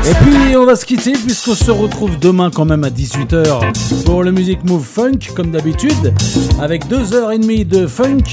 Et 0.04 0.14
puis 0.14 0.56
on 0.56 0.66
va 0.66 0.74
se 0.74 0.84
quitter 0.84 1.12
puisqu'on 1.12 1.54
se 1.54 1.70
retrouve 1.70 2.18
demain 2.18 2.50
quand 2.52 2.64
même 2.64 2.82
à 2.84 2.90
18h 2.90 4.04
pour 4.04 4.24
le 4.24 4.32
Music 4.32 4.64
Move 4.64 4.84
Funk 4.84 5.32
comme 5.36 5.50
d'habitude 5.50 6.12
avec 6.60 6.86
2h30 6.86 7.66
de 7.66 7.86
funk 7.86 8.24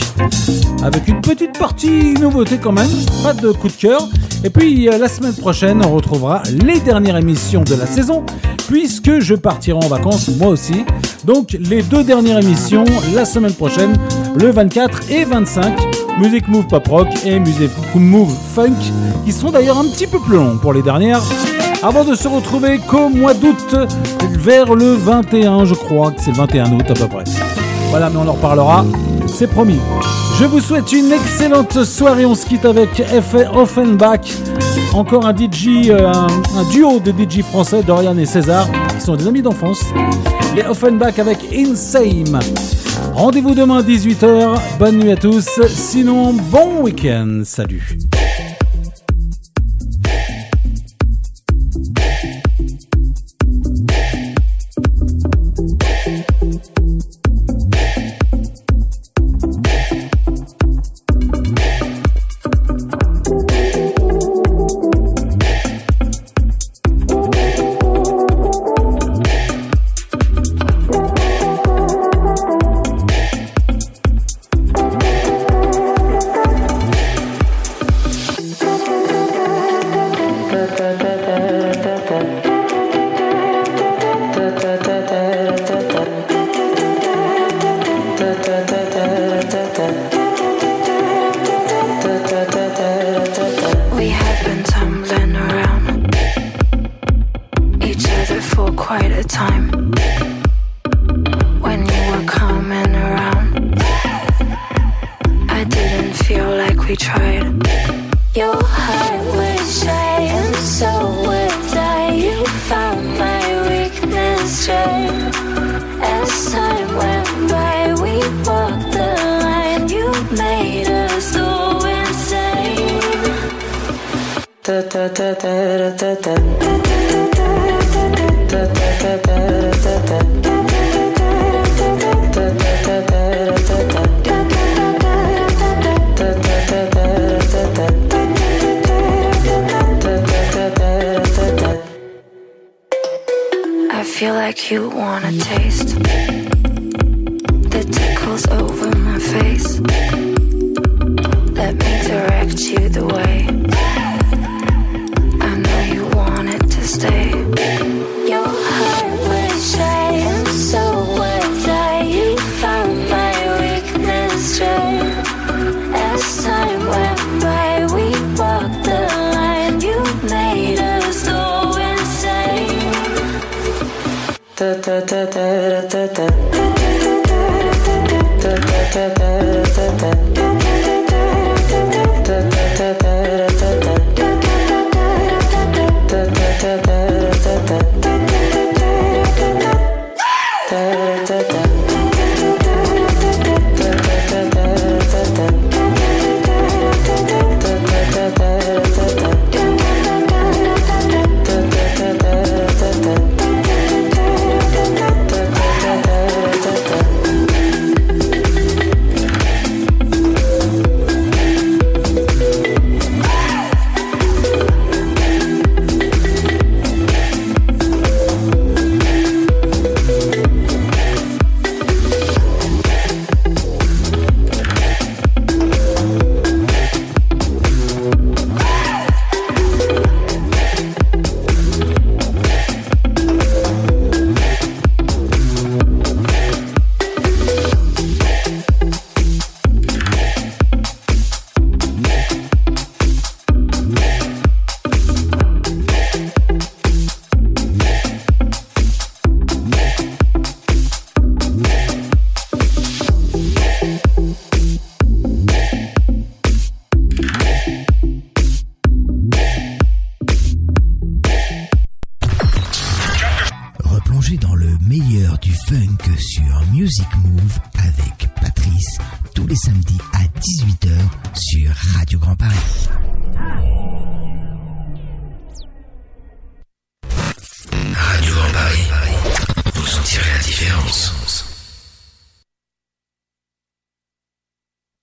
avec 0.84 1.08
une 1.08 1.22
petite 1.22 1.58
partie 1.60 2.14
nouveauté 2.16 2.58
quand 2.58 2.72
même, 2.72 2.90
pas 3.22 3.34
de 3.34 3.52
coup 3.52 3.68
de 3.68 3.74
cœur. 3.74 4.10
Et 4.44 4.50
puis 4.50 4.90
euh, 4.90 4.98
la 4.98 5.08
semaine 5.08 5.36
prochaine 5.36 5.82
on 5.86 5.94
retrouvera 5.94 6.42
les 6.66 6.80
dernières 6.80 7.18
émissions 7.18 7.62
de 7.62 7.76
la 7.76 7.86
saison 7.86 8.26
puisque 8.68 9.20
je 9.20 9.36
partirai 9.36 9.78
en 9.78 9.88
vacances 9.88 10.30
moi 10.38 10.48
aussi. 10.48 10.86
Donc 11.26 11.56
les 11.60 11.84
deux 11.84 12.04
dernières 12.04 12.40
émissions 12.40 12.86
la 13.14 13.26
semaine 13.26 13.54
prochaine, 13.54 13.96
le 14.36 14.50
24 14.50 15.12
et 15.12 15.26
25, 15.26 15.89
Music 16.20 16.50
Move 16.50 16.68
Pop 16.68 16.86
Rock 16.88 17.08
et 17.26 17.40
Music 17.40 17.72
Move 17.96 18.36
Funk, 18.54 18.76
qui 19.26 19.32
seront 19.32 19.52
d'ailleurs 19.52 19.78
un 19.78 19.86
petit 19.86 20.06
peu 20.06 20.20
plus 20.20 20.36
longs 20.36 20.58
pour 20.58 20.74
les 20.74 20.82
dernières. 20.82 21.22
Avant 21.82 22.04
de 22.04 22.14
se 22.14 22.28
retrouver 22.28 22.80
qu'au 22.80 23.08
mois 23.08 23.34
d'août, 23.34 23.76
vers 24.38 24.76
le 24.76 24.96
21, 24.96 25.64
je 25.64 25.74
crois 25.76 26.12
que 26.12 26.22
c'est 26.22 26.32
le 26.32 26.38
21 26.38 26.74
août 26.74 26.86
à 26.90 26.94
peu 26.94 27.08
près. 27.08 27.24
Voilà, 27.90 28.10
mais 28.10 28.18
on 28.18 28.28
en 28.28 28.34
reparlera, 28.34 28.86
c'est 29.28 29.48
promis. 29.48 29.80
Je 30.40 30.46
vous 30.46 30.60
souhaite 30.60 30.92
une 30.92 31.12
excellente 31.12 31.84
soirée. 31.86 32.26
On 32.26 32.36
se 32.36 32.46
quitte 32.46 32.66
avec 32.66 32.90
F. 33.02 33.36
Offenbach. 33.54 34.20
Encore 34.94 35.26
un 35.26 35.34
DJ, 35.34 35.90
euh, 35.90 36.12
un, 36.12 36.28
un 36.58 36.64
duo 36.72 37.00
de 37.00 37.12
DJ 37.12 37.44
français, 37.44 37.82
Dorian 37.82 38.18
et 38.18 38.26
César, 38.26 38.68
qui 38.98 39.06
sont 39.06 39.16
des 39.16 39.28
amis 39.28 39.42
d'enfance. 39.42 39.84
Les 40.56 40.64
Offenbach 40.64 41.18
avec 41.18 41.38
Insane. 41.54 42.40
Rendez-vous 43.14 43.56
demain 43.56 43.82
18h. 43.82 44.60
Bonne 44.80 44.98
nuit 44.98 45.12
à 45.12 45.16
tous. 45.16 45.60
Sinon, 45.68 46.34
bon 46.34 46.82
week-end. 46.82 47.42
Salut. 47.44 47.98